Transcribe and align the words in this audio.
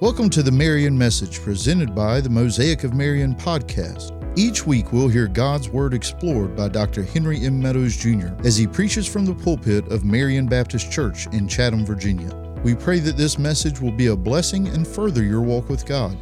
Welcome 0.00 0.30
to 0.30 0.44
the 0.44 0.52
Marion 0.52 0.96
Message 0.96 1.40
presented 1.40 1.92
by 1.92 2.20
the 2.20 2.30
Mosaic 2.30 2.84
of 2.84 2.94
Marion 2.94 3.34
podcast. 3.34 4.12
Each 4.38 4.64
week, 4.64 4.92
we'll 4.92 5.08
hear 5.08 5.26
God's 5.26 5.70
Word 5.70 5.92
explored 5.92 6.54
by 6.54 6.68
Dr. 6.68 7.02
Henry 7.02 7.44
M. 7.44 7.60
Meadows 7.60 7.96
Jr. 7.96 8.28
as 8.44 8.56
he 8.56 8.68
preaches 8.68 9.08
from 9.08 9.24
the 9.24 9.34
pulpit 9.34 9.90
of 9.90 10.04
Marion 10.04 10.46
Baptist 10.46 10.92
Church 10.92 11.26
in 11.32 11.48
Chatham, 11.48 11.84
Virginia. 11.84 12.32
We 12.62 12.76
pray 12.76 13.00
that 13.00 13.16
this 13.16 13.40
message 13.40 13.80
will 13.80 13.90
be 13.90 14.06
a 14.06 14.14
blessing 14.14 14.68
and 14.68 14.86
further 14.86 15.24
your 15.24 15.40
walk 15.40 15.68
with 15.68 15.84
God. 15.84 16.16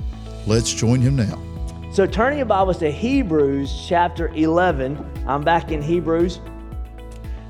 Let's 0.47 0.73
join 0.73 1.03
him 1.03 1.15
now. 1.15 1.39
So, 1.93 2.07
turning 2.07 2.39
your 2.39 2.47
Bibles 2.47 2.79
to 2.79 2.91
Hebrews 2.91 3.85
chapter 3.87 4.29
11, 4.29 5.25
I'm 5.27 5.45
back 5.45 5.71
in 5.71 5.83
Hebrews. 5.83 6.41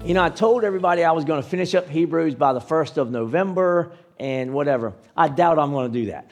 You 0.04 0.14
know, 0.14 0.24
I 0.24 0.30
told 0.30 0.64
everybody 0.64 1.04
I 1.04 1.12
was 1.12 1.24
going 1.24 1.40
to 1.40 1.48
finish 1.48 1.76
up 1.76 1.88
Hebrews 1.88 2.34
by 2.34 2.52
the 2.52 2.60
1st 2.60 2.96
of 2.96 3.12
November 3.12 3.92
and 4.18 4.52
whatever. 4.52 4.94
I 5.16 5.28
doubt 5.28 5.58
I'm 5.58 5.72
going 5.72 5.92
to 5.92 6.00
do 6.00 6.06
that. 6.06 6.30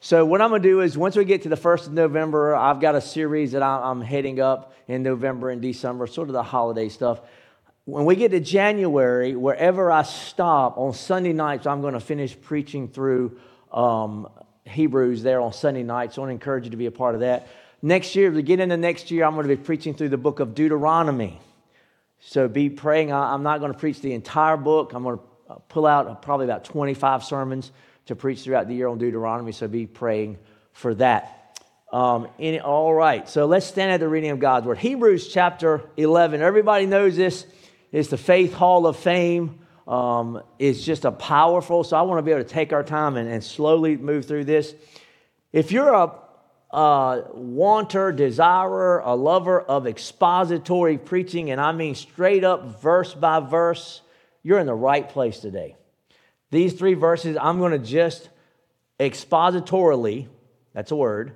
So, 0.00 0.24
what 0.24 0.40
I'm 0.40 0.50
going 0.50 0.62
to 0.62 0.68
do 0.68 0.80
is 0.80 0.98
once 0.98 1.14
we 1.14 1.24
get 1.24 1.42
to 1.42 1.48
the 1.48 1.56
1st 1.56 1.86
of 1.86 1.92
November, 1.92 2.56
I've 2.56 2.80
got 2.80 2.96
a 2.96 3.00
series 3.00 3.52
that 3.52 3.62
I'm 3.62 4.00
heading 4.00 4.40
up 4.40 4.74
in 4.88 5.04
November 5.04 5.50
and 5.50 5.62
December, 5.62 6.08
sort 6.08 6.28
of 6.28 6.32
the 6.32 6.42
holiday 6.42 6.88
stuff. 6.88 7.20
When 7.84 8.04
we 8.04 8.16
get 8.16 8.32
to 8.32 8.40
January, 8.40 9.36
wherever 9.36 9.92
I 9.92 10.02
stop 10.02 10.76
on 10.76 10.92
Sunday 10.92 11.32
nights, 11.32 11.66
I'm 11.66 11.80
going 11.82 11.94
to 11.94 12.00
finish 12.00 12.40
preaching 12.40 12.88
through 12.88 13.38
um, 13.72 14.28
Hebrews 14.64 15.22
there 15.22 15.40
on 15.40 15.52
Sunday 15.52 15.82
nights. 15.82 16.16
So 16.16 16.22
I 16.22 16.26
want 16.26 16.30
to 16.30 16.34
encourage 16.34 16.64
you 16.64 16.70
to 16.70 16.76
be 16.76 16.86
a 16.86 16.92
part 16.92 17.14
of 17.14 17.20
that. 17.20 17.48
Next 17.80 18.14
year, 18.14 18.30
to 18.30 18.42
get 18.42 18.60
into 18.60 18.76
next 18.76 19.10
year, 19.10 19.24
I'm 19.24 19.34
going 19.34 19.48
to 19.48 19.56
be 19.56 19.62
preaching 19.62 19.94
through 19.94 20.10
the 20.10 20.18
book 20.18 20.40
of 20.40 20.54
Deuteronomy. 20.54 21.40
So 22.20 22.46
be 22.46 22.70
praying. 22.70 23.12
I'm 23.12 23.42
not 23.42 23.58
going 23.58 23.72
to 23.72 23.78
preach 23.78 24.00
the 24.00 24.14
entire 24.14 24.56
book. 24.56 24.92
I'm 24.94 25.02
going 25.02 25.18
to 25.18 25.24
uh, 25.52 25.56
pull 25.68 25.86
out 25.86 26.22
probably 26.22 26.46
about 26.46 26.64
25 26.64 27.24
sermons 27.24 27.72
to 28.06 28.16
preach 28.16 28.40
throughout 28.40 28.68
the 28.68 28.74
year 28.74 28.88
on 28.88 28.96
Deuteronomy, 28.96 29.52
so 29.52 29.68
be 29.68 29.86
praying 29.86 30.38
for 30.72 30.94
that. 30.94 31.60
Um, 31.92 32.28
in, 32.38 32.60
all 32.60 32.94
right, 32.94 33.28
so 33.28 33.44
let's 33.44 33.66
stand 33.66 33.92
at 33.92 34.00
the 34.00 34.08
reading 34.08 34.30
of 34.30 34.38
God's 34.38 34.66
word. 34.66 34.78
Hebrews 34.78 35.28
chapter 35.28 35.82
11. 35.98 36.40
Everybody 36.40 36.86
knows 36.86 37.16
this. 37.16 37.44
It's 37.90 38.08
the 38.08 38.16
Faith 38.16 38.54
Hall 38.54 38.86
of 38.86 38.96
Fame. 38.96 39.58
Um, 39.86 40.42
it's 40.58 40.82
just 40.82 41.04
a 41.04 41.12
powerful, 41.12 41.84
so 41.84 41.98
I 41.98 42.02
want 42.02 42.18
to 42.18 42.22
be 42.22 42.30
able 42.30 42.44
to 42.44 42.48
take 42.48 42.72
our 42.72 42.82
time 42.82 43.18
and, 43.18 43.28
and 43.28 43.44
slowly 43.44 43.98
move 43.98 44.24
through 44.24 44.46
this. 44.46 44.74
If 45.52 45.70
you're 45.70 45.92
a, 45.92 46.12
a 46.70 47.24
wanter, 47.34 48.10
desirer, 48.10 49.02
a 49.04 49.14
lover 49.14 49.60
of 49.60 49.86
expository 49.86 50.96
preaching, 50.96 51.50
and 51.50 51.60
I 51.60 51.72
mean 51.72 51.94
straight 51.94 52.42
up 52.42 52.80
verse 52.80 53.12
by 53.12 53.40
verse, 53.40 54.00
you're 54.42 54.58
in 54.58 54.66
the 54.66 54.74
right 54.74 55.08
place 55.08 55.38
today. 55.38 55.76
These 56.50 56.74
three 56.74 56.94
verses, 56.94 57.36
I'm 57.40 57.58
going 57.58 57.72
to 57.72 57.78
just 57.78 58.28
expositorily, 59.00 60.28
that's 60.74 60.90
a 60.90 60.96
word, 60.96 61.32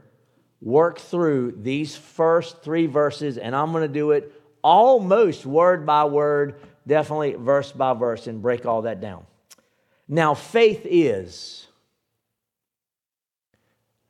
work 0.60 0.98
through 0.98 1.58
these 1.62 1.96
first 1.96 2.62
three 2.62 2.86
verses, 2.86 3.38
and 3.38 3.54
I'm 3.54 3.72
going 3.72 3.82
to 3.82 3.92
do 3.92 4.10
it 4.12 4.32
almost 4.62 5.46
word 5.46 5.86
by 5.86 6.04
word, 6.04 6.60
definitely 6.86 7.34
verse 7.34 7.72
by 7.72 7.94
verse, 7.94 8.26
and 8.26 8.42
break 8.42 8.66
all 8.66 8.82
that 8.82 9.00
down. 9.00 9.26
Now, 10.08 10.34
faith 10.34 10.82
is. 10.84 11.66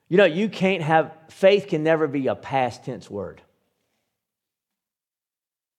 You 0.08 0.17
know, 0.17 0.24
you 0.24 0.48
can't 0.48 0.83
have, 0.83 1.12
faith 1.28 1.67
can 1.69 1.83
never 1.83 2.06
be 2.06 2.27
a 2.28 2.34
past 2.34 2.84
tense 2.84 3.11
word. 3.11 3.42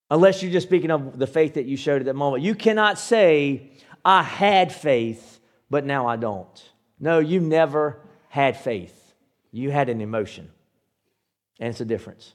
Unless 0.10 0.42
you're 0.42 0.52
just 0.52 0.68
speaking 0.68 0.92
of 0.92 1.20
the 1.20 1.28
faith 1.28 1.56
that 1.56 1.66
you 1.66 1.76
showed 1.78 2.02
at 2.02 2.06
that 2.06 2.16
moment. 2.16 2.44
You 2.44 2.56
cannot 2.56 2.98
say, 2.98 3.72
I 4.06 4.24
had 4.24 4.72
faith, 4.72 5.40
but 5.70 5.86
now 5.86 6.08
I 6.08 6.16
don't. 6.16 6.72
No, 7.00 7.20
you 7.20 7.40
never 7.40 8.00
had 8.30 8.58
faith. 8.58 9.14
You 9.52 9.72
had 9.72 9.90
an 9.90 10.02
emotion. 10.02 10.50
And 11.60 11.70
it's 11.70 11.82
a 11.82 11.86
difference. 11.86 12.34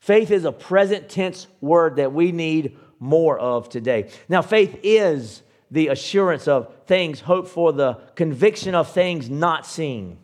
Faith 0.00 0.30
is 0.30 0.44
a 0.44 0.52
present 0.52 1.08
tense 1.08 1.46
word 1.60 1.96
that 1.96 2.12
we 2.12 2.32
need 2.32 2.78
more 2.98 3.38
of 3.38 3.68
today. 3.68 4.10
Now, 4.28 4.40
faith 4.40 4.80
is 4.82 5.42
the 5.70 5.88
assurance 5.88 6.48
of 6.48 6.72
things 6.86 7.20
hoped 7.20 7.48
for, 7.48 7.72
the 7.72 7.94
conviction 8.14 8.74
of 8.74 8.90
things 8.90 9.28
not 9.28 9.66
seen. 9.66 10.18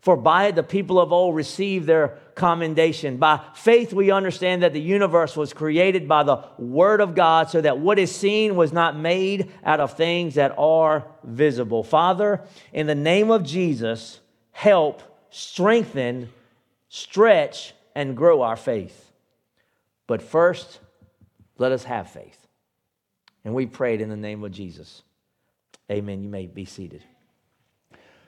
For 0.00 0.16
by 0.16 0.46
it 0.46 0.54
the 0.54 0.62
people 0.62 1.00
of 1.00 1.12
old 1.12 1.34
received 1.34 1.86
their 1.86 2.18
commendation. 2.40 3.18
By 3.18 3.40
faith, 3.54 3.92
we 3.92 4.10
understand 4.10 4.64
that 4.64 4.72
the 4.72 4.80
universe 4.80 5.36
was 5.36 5.52
created 5.52 6.08
by 6.08 6.24
the 6.24 6.42
Word 6.58 7.00
of 7.00 7.14
God, 7.14 7.50
so 7.50 7.60
that 7.60 7.78
what 7.78 8.00
is 8.00 8.12
seen 8.12 8.56
was 8.56 8.72
not 8.72 8.98
made 8.98 9.52
out 9.62 9.78
of 9.78 9.96
things 9.96 10.34
that 10.34 10.54
are 10.58 11.06
visible. 11.22 11.84
Father, 11.84 12.42
in 12.72 12.88
the 12.88 12.94
name 12.96 13.30
of 13.30 13.44
Jesus, 13.44 14.20
help, 14.50 15.02
strengthen, 15.30 16.30
stretch, 16.88 17.74
and 17.94 18.16
grow 18.16 18.42
our 18.42 18.56
faith. 18.56 19.12
But 20.08 20.22
first, 20.22 20.80
let 21.58 21.70
us 21.70 21.84
have 21.84 22.10
faith. 22.10 22.38
And 23.44 23.54
we 23.54 23.66
prayed 23.66 24.00
in 24.00 24.08
the 24.08 24.16
name 24.16 24.42
of 24.42 24.50
Jesus. 24.50 25.02
Amen. 25.90 26.22
You 26.22 26.28
may 26.28 26.46
be 26.46 26.64
seated. 26.64 27.04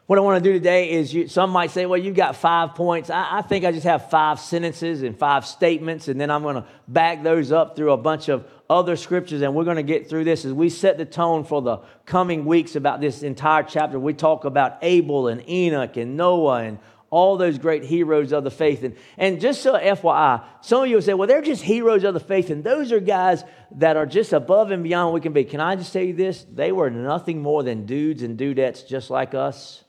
What 0.06 0.18
I 0.18 0.22
want 0.22 0.42
to 0.42 0.50
do 0.50 0.52
today 0.52 0.90
is 0.90 1.14
you, 1.14 1.28
some 1.28 1.50
might 1.50 1.70
say, 1.70 1.86
well, 1.86 1.98
you've 1.98 2.16
got 2.16 2.34
five 2.34 2.74
points. 2.74 3.08
I, 3.08 3.38
I, 3.38 3.42
think 3.42 3.64
I 3.64 3.70
just 3.70 3.86
have 3.86 4.10
five 4.10 4.40
sentences 4.40 5.02
and 5.02 5.16
five 5.16 5.46
statements, 5.46 6.08
and 6.08 6.20
then 6.20 6.28
I'm 6.28 6.42
going 6.42 6.56
to 6.56 6.64
back 6.88 7.22
those 7.22 7.52
up 7.52 7.76
through 7.76 7.92
a 7.92 7.96
bunch 7.96 8.28
of 8.28 8.44
other 8.68 8.96
scriptures, 8.96 9.42
and 9.42 9.54
we're 9.54 9.64
going 9.64 9.76
to 9.76 9.84
get 9.84 10.08
through 10.08 10.24
this 10.24 10.44
as 10.44 10.52
we 10.52 10.70
set 10.70 10.98
the 10.98 11.04
tone 11.04 11.44
for 11.44 11.62
the 11.62 11.78
coming 12.04 12.44
weeks 12.46 12.74
about 12.74 13.00
this 13.00 13.22
entire 13.22 13.62
chapter. 13.62 13.96
We 13.96 14.12
talk 14.12 14.44
about 14.44 14.78
Abel 14.82 15.28
and 15.28 15.48
Enoch 15.48 15.96
and 15.96 16.16
Noah 16.16 16.64
and 16.64 16.78
all 17.08 17.36
those 17.36 17.58
great 17.58 17.84
heroes 17.84 18.32
of 18.32 18.42
the 18.42 18.50
faith. 18.50 18.82
And, 18.82 18.96
and 19.16 19.40
just 19.40 19.62
so 19.62 19.74
FYI, 19.74 20.42
some 20.62 20.82
of 20.82 20.88
you 20.88 20.96
will 20.96 21.02
say, 21.02 21.14
well, 21.14 21.28
they're 21.28 21.42
just 21.42 21.62
heroes 21.62 22.02
of 22.02 22.14
the 22.14 22.20
faith, 22.20 22.50
and 22.50 22.64
those 22.64 22.90
are 22.90 22.98
guys 22.98 23.44
that 23.76 23.96
are 23.96 24.06
just 24.06 24.32
above 24.32 24.72
and 24.72 24.82
beyond 24.82 25.12
what 25.12 25.14
we 25.14 25.20
can 25.20 25.32
be. 25.32 25.44
Can 25.44 25.60
I 25.60 25.76
just 25.76 25.92
tell 25.92 26.02
you 26.02 26.14
this? 26.14 26.44
They 26.52 26.72
were 26.72 26.90
nothing 26.90 27.40
more 27.40 27.62
than 27.62 27.86
dudes 27.86 28.24
and 28.24 28.36
dudettes 28.36 28.84
just 28.84 29.08
like 29.08 29.32
us 29.32 29.84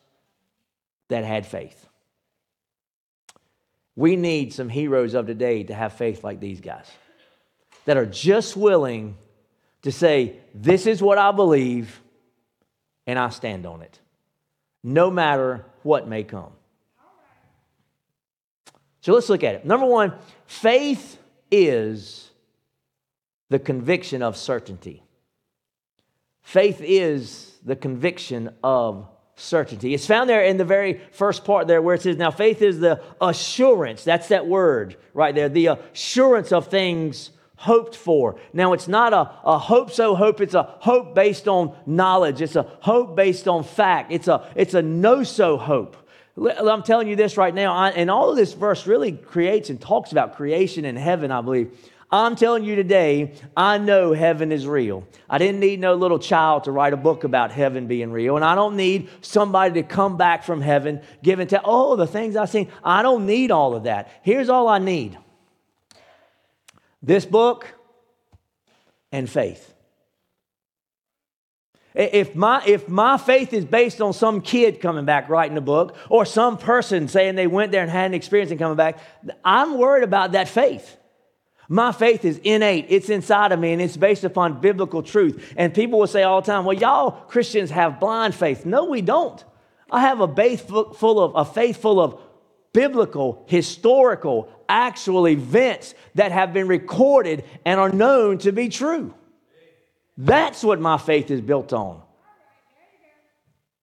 that 1.14 1.24
had 1.24 1.46
faith. 1.46 1.88
We 3.96 4.16
need 4.16 4.52
some 4.52 4.68
heroes 4.68 5.14
of 5.14 5.28
today 5.28 5.64
to 5.66 5.74
have 5.76 5.94
faith 5.94 6.24
like 6.24 6.40
these 6.40 6.60
guys 6.60 6.90
that 7.86 7.98
are 7.98 8.08
just 8.08 8.58
willing 8.58 9.16
to 9.84 9.92
say, 9.92 10.38
This 10.56 10.88
is 10.88 11.04
what 11.04 11.20
I 11.20 11.32
believe, 11.32 12.02
and 13.06 13.20
I 13.20 13.30
stand 13.30 13.68
on 13.68 13.84
it, 13.84 14.00
no 14.84 15.12
matter 15.12 15.66
what 15.84 16.08
may 16.08 16.24
come. 16.24 16.54
So 19.02 19.14
let's 19.14 19.30
look 19.30 19.44
at 19.44 19.54
it. 19.54 19.66
Number 19.68 19.86
one, 19.86 20.14
faith 20.48 21.20
is 21.52 22.32
the 23.50 23.60
conviction 23.60 24.24
of 24.24 24.36
certainty. 24.36 25.04
Faith 26.42 26.82
is 26.82 27.56
the 27.64 27.76
conviction 27.76 28.50
of 28.64 29.08
certainty. 29.36 29.94
It's 29.94 30.06
found 30.06 30.30
there 30.30 30.44
in 30.44 30.58
the 30.58 30.66
very 30.66 31.02
first 31.12 31.44
part 31.44 31.68
there 31.68 31.82
where 31.82 31.96
it 31.96 32.02
says, 32.02 32.18
Now 32.18 32.32
faith 32.32 32.62
is 32.62 32.80
the 32.80 33.02
assurance. 33.20 34.04
That's 34.04 34.28
that 34.30 34.48
word 34.48 34.98
right 35.14 35.34
there, 35.34 35.50
the 35.50 35.68
assurance 35.68 36.52
of 36.52 36.68
things 36.68 37.32
hoped 37.56 37.96
for. 37.96 38.38
Now, 38.52 38.74
it's 38.74 38.90
not 38.90 39.14
a, 39.14 39.32
a 39.46 39.58
hope 39.58 39.92
so 39.92 40.16
hope, 40.16 40.42
it's 40.42 40.54
a 40.54 40.64
hope 40.80 41.16
based 41.16 41.48
on 41.48 41.76
knowledge, 41.86 42.42
it's 42.42 42.58
a 42.58 42.64
hope 42.82 43.16
based 43.16 43.48
on 43.48 43.64
fact, 43.64 44.12
it's 44.12 44.28
a, 44.28 44.52
it's 44.56 44.74
a 44.74 44.82
no 44.82 45.24
so 45.24 45.58
hope. 45.58 45.96
I'm 46.36 46.82
telling 46.82 47.08
you 47.08 47.16
this 47.16 47.38
right 47.38 47.54
now, 47.54 47.86
and 47.86 48.10
all 48.10 48.30
of 48.32 48.36
this 48.36 48.54
verse 48.54 48.88
really 48.88 49.12
creates 49.12 49.70
and 49.70 49.80
talks 49.80 50.12
about 50.12 50.36
creation 50.36 50.84
and 50.84 50.98
heaven, 50.98 51.32
I 51.32 51.42
believe. 51.42 51.78
I'm 52.14 52.36
telling 52.36 52.64
you 52.64 52.76
today, 52.76 53.34
I 53.58 53.80
know 53.80 54.14
heaven 54.14 54.52
is 54.52 54.68
real. 54.68 55.08
I 55.28 55.40
didn't 55.40 55.60
need 55.60 55.80
no 55.80 55.96
little 55.96 56.20
child 56.20 56.66
to 56.66 56.72
write 56.72 56.94
a 56.94 56.98
book 56.98 57.24
about 57.24 57.52
heaven 57.52 57.88
being 57.88 58.12
real. 58.12 58.36
And 58.36 58.46
I 58.46 58.54
don't 58.54 58.76
need 58.76 59.10
somebody 59.22 59.82
to 59.82 59.88
come 59.88 60.16
back 60.16 60.44
from 60.44 60.62
heaven, 60.62 61.02
and 61.26 61.50
tell, 61.50 61.62
oh, 61.66 61.96
the 61.96 62.06
things 62.06 62.36
I've 62.36 62.52
seen. 62.52 62.70
I 62.84 63.02
don't 63.02 63.26
need 63.26 63.50
all 63.50 63.74
of 63.74 63.86
that. 63.86 64.12
Here's 64.22 64.48
all 64.48 64.68
I 64.68 64.78
need 64.78 65.18
this 67.02 67.26
book 67.26 67.74
and 69.12 69.28
faith. 69.28 69.74
If 71.96 72.36
my, 72.36 72.64
if 72.64 72.88
my 72.88 73.18
faith 73.18 73.54
is 73.54 73.66
based 73.66 74.02
on 74.02 74.14
some 74.14 74.42
kid 74.42 74.82
coming 74.82 75.06
back 75.06 75.30
writing 75.30 75.58
a 75.58 75.62
book 75.62 75.96
or 76.10 76.26
some 76.26 76.60
person 76.60 77.08
saying 77.08 77.34
they 77.34 77.48
went 77.48 77.72
there 77.72 77.82
and 77.82 77.90
had 77.90 78.06
an 78.06 78.14
experience 78.14 78.52
and 78.52 78.60
coming 78.60 78.78
back, 78.78 79.00
I'm 79.44 79.80
worried 79.80 80.04
about 80.04 80.34
that 80.34 80.48
faith. 80.48 80.98
My 81.70 81.92
faith 81.92 82.26
is 82.26 82.40
innate, 82.44 82.88
it's 82.90 83.10
inside 83.10 83.52
of 83.52 83.60
me, 83.60 83.72
and 83.74 83.82
it's 83.82 83.98
based 83.98 84.24
upon 84.24 84.60
biblical 84.60 85.02
truth. 85.02 85.54
And 85.56 85.74
people 85.74 86.00
will 86.00 86.08
say 86.08 86.24
all 86.24 86.42
the 86.42 86.52
time, 86.52 86.66
well, 86.66 86.78
y'all 86.78 87.12
Christians 87.12 87.72
have 87.72 88.00
blind 88.00 88.36
faith. 88.36 88.66
No, 88.66 88.86
we 88.86 89.02
don't. 89.02 89.44
I 89.90 90.02
have 90.02 90.20
a 90.20 90.34
faith 90.34 90.68
full 90.68 91.20
of, 91.20 91.36
a 91.36 91.46
faith 91.46 91.82
full 91.82 92.00
of 92.00 92.20
biblical, 92.74 93.46
historical, 93.48 94.50
actual 94.68 95.28
events 95.28 95.94
that 96.16 96.32
have 96.32 96.52
been 96.52 96.68
recorded 96.68 97.44
and 97.64 97.80
are 97.80 97.92
known 97.92 98.40
to 98.40 98.52
be 98.52 98.70
true. 98.70 99.14
That's 100.18 100.64
what 100.64 100.80
my 100.80 100.98
faith 100.98 101.32
is 101.32 101.42
built 101.42 101.74
on. 101.74 102.02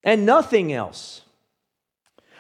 And 0.03 0.27
nothing 0.27 0.73
else. 0.73 1.23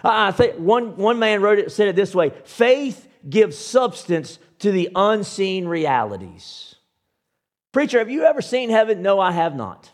I 0.02 0.32
think 0.32 0.56
one, 0.56 0.96
one 0.96 1.18
man 1.18 1.42
wrote 1.42 1.58
it, 1.58 1.72
said 1.72 1.88
it 1.88 1.96
this 1.96 2.14
way 2.14 2.32
faith 2.44 3.06
gives 3.28 3.58
substance 3.58 4.38
to 4.60 4.70
the 4.70 4.90
unseen 4.94 5.66
realities. 5.66 6.74
Preacher, 7.72 7.98
have 7.98 8.10
you 8.10 8.24
ever 8.24 8.42
seen 8.42 8.70
heaven? 8.70 9.02
No, 9.02 9.20
I 9.20 9.32
have 9.32 9.54
not. 9.54 9.90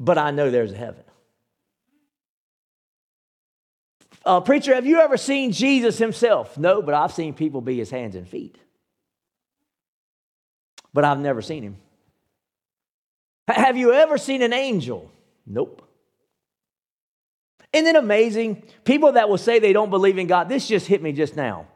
But 0.00 0.18
I 0.18 0.30
know 0.30 0.50
there's 0.50 0.72
a 0.72 0.76
heaven. 0.76 1.02
Uh, 4.24 4.40
preacher, 4.40 4.74
have 4.74 4.86
you 4.86 5.00
ever 5.00 5.16
seen 5.16 5.52
Jesus 5.52 5.98
himself? 5.98 6.58
No, 6.58 6.82
but 6.82 6.94
I've 6.94 7.12
seen 7.12 7.34
people 7.34 7.60
be 7.60 7.78
his 7.78 7.90
hands 7.90 8.14
and 8.14 8.28
feet. 8.28 8.58
But 10.92 11.04
I've 11.04 11.20
never 11.20 11.42
seen 11.42 11.62
him. 11.62 11.76
Have 13.48 13.76
you 13.76 13.92
ever 13.94 14.18
seen 14.18 14.42
an 14.42 14.52
angel? 14.52 15.10
Nope. 15.46 15.87
Isn't 17.72 17.86
it 17.86 17.96
amazing? 17.96 18.62
People 18.84 19.12
that 19.12 19.28
will 19.28 19.38
say 19.38 19.58
they 19.58 19.72
don't 19.72 19.90
believe 19.90 20.18
in 20.18 20.26
God, 20.26 20.48
this 20.48 20.66
just 20.66 20.86
hit 20.86 21.02
me 21.02 21.12
just 21.12 21.36
now. 21.36 21.66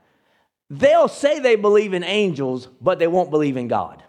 They'll 0.70 1.08
say 1.08 1.38
they 1.38 1.56
believe 1.56 1.92
in 1.92 2.02
angels, 2.02 2.66
but 2.80 2.98
they 2.98 3.06
won't 3.06 3.30
believe 3.30 3.58
in 3.58 3.68
God. 3.68 4.02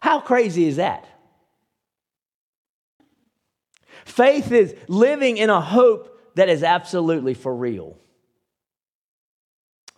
How 0.00 0.20
crazy 0.20 0.66
is 0.66 0.76
that? 0.76 1.06
Faith 4.04 4.52
is 4.52 4.74
living 4.88 5.36
in 5.36 5.50
a 5.50 5.60
hope 5.60 6.34
that 6.34 6.48
is 6.48 6.62
absolutely 6.62 7.34
for 7.34 7.54
real. 7.54 7.96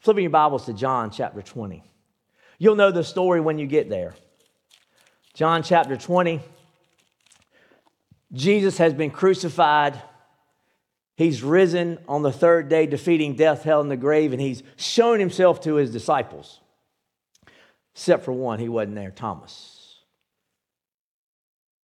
Flipping 0.01 0.23
your 0.23 0.31
Bibles 0.31 0.67
to 0.67 0.73
John 0.73 1.11
chapter 1.11 1.43
20. 1.43 1.83
You'll 2.59 2.77
know 2.77 2.93
the 2.93 3.03
story 3.03 3.41
when 3.41 3.59
you 3.59 3.67
get 3.67 3.89
there. 3.89 4.15
John 5.35 5.63
chapter 5.63 5.97
20. 5.97 6.41
Jesus 8.33 8.79
has 8.79 8.95
been 8.95 9.11
crucified. 9.11 10.01
He's 11.17 11.43
risen 11.43 11.99
on 12.07 12.23
the 12.23 12.33
third 12.33 12.69
day, 12.69 12.87
defeating 12.87 13.37
death, 13.37 13.63
hell, 13.63 13.81
and 13.81 13.91
the 13.91 13.97
grave, 13.97 14.33
and 14.33 14.41
he's 14.41 14.63
shown 14.77 15.19
himself 15.19 15.63
to 15.63 15.77
his 15.77 15.91
disciples. 15.91 16.61
Except 17.95 18.25
for 18.25 18.33
one, 18.33 18.59
he 18.59 18.69
wasn't 18.69 18.97
there, 18.97 19.11
Thomas. 19.11 19.77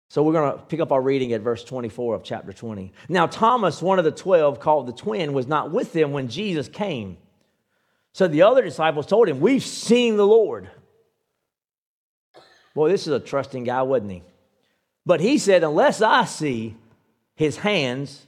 So 0.08 0.24
we're 0.24 0.32
going 0.32 0.52
to 0.52 0.64
pick 0.64 0.80
up 0.80 0.90
our 0.90 1.00
reading 1.00 1.32
at 1.32 1.40
verse 1.40 1.62
24 1.62 2.16
of 2.16 2.24
chapter 2.24 2.52
20. 2.52 2.92
Now, 3.08 3.28
Thomas, 3.28 3.80
one 3.80 4.00
of 4.00 4.04
the 4.04 4.10
12, 4.10 4.58
called 4.58 4.88
the 4.88 4.92
twin, 4.92 5.32
was 5.32 5.46
not 5.46 5.70
with 5.70 5.92
them 5.92 6.10
when 6.10 6.28
Jesus 6.28 6.68
came. 6.68 7.16
So 8.12 8.26
the 8.26 8.42
other 8.42 8.62
disciples 8.62 9.06
told 9.06 9.28
him, 9.28 9.40
We've 9.40 9.62
seen 9.62 10.16
the 10.16 10.26
Lord. 10.26 10.68
Boy, 12.74 12.90
this 12.90 13.06
is 13.06 13.12
a 13.12 13.20
trusting 13.20 13.64
guy, 13.64 13.82
wasn't 13.82 14.10
he? 14.10 14.22
But 15.06 15.20
he 15.20 15.38
said, 15.38 15.62
Unless 15.62 16.02
I 16.02 16.24
see 16.24 16.76
his 17.36 17.56
hands, 17.56 18.26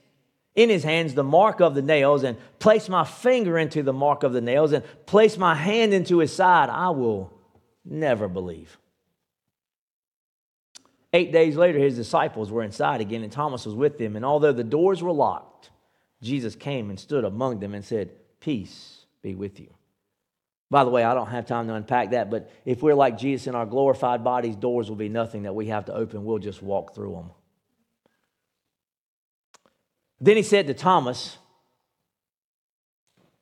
in 0.54 0.68
his 0.68 0.84
hands, 0.84 1.14
the 1.14 1.24
mark 1.24 1.60
of 1.60 1.74
the 1.74 1.82
nails, 1.82 2.22
and 2.22 2.38
place 2.58 2.88
my 2.88 3.04
finger 3.04 3.58
into 3.58 3.82
the 3.82 3.92
mark 3.92 4.22
of 4.22 4.32
the 4.32 4.40
nails, 4.40 4.72
and 4.72 4.84
place 5.06 5.36
my 5.36 5.54
hand 5.54 5.92
into 5.92 6.18
his 6.18 6.32
side, 6.32 6.68
I 6.68 6.90
will 6.90 7.32
never 7.84 8.28
believe. 8.28 8.78
Eight 11.12 11.32
days 11.32 11.56
later, 11.56 11.78
his 11.78 11.96
disciples 11.96 12.50
were 12.50 12.62
inside 12.62 13.00
again, 13.00 13.22
and 13.22 13.32
Thomas 13.32 13.66
was 13.66 13.74
with 13.74 13.98
them. 13.98 14.16
And 14.16 14.24
although 14.24 14.52
the 14.52 14.64
doors 14.64 15.02
were 15.02 15.12
locked, 15.12 15.70
Jesus 16.22 16.56
came 16.56 16.90
and 16.90 16.98
stood 16.98 17.24
among 17.24 17.60
them 17.60 17.74
and 17.74 17.84
said, 17.84 18.10
Peace 18.40 19.04
be 19.22 19.34
with 19.34 19.60
you. 19.60 19.72
By 20.70 20.82
the 20.82 20.90
way, 20.90 21.04
I 21.04 21.14
don't 21.14 21.28
have 21.28 21.46
time 21.46 21.68
to 21.68 21.74
unpack 21.74 22.10
that, 22.10 22.30
but 22.30 22.50
if 22.64 22.82
we're 22.82 22.94
like 22.94 23.16
Jesus 23.16 23.46
in 23.46 23.54
our 23.54 23.66
glorified 23.66 24.24
bodies, 24.24 24.56
doors 24.56 24.88
will 24.88 24.96
be 24.96 25.08
nothing 25.08 25.44
that 25.44 25.54
we 25.54 25.66
have 25.66 25.84
to 25.84 25.94
open. 25.94 26.24
We'll 26.24 26.38
just 26.38 26.62
walk 26.62 26.94
through 26.94 27.12
them. 27.12 27.30
Then 30.20 30.36
he 30.36 30.42
said 30.42 30.66
to 30.66 30.74
Thomas, 30.74 31.38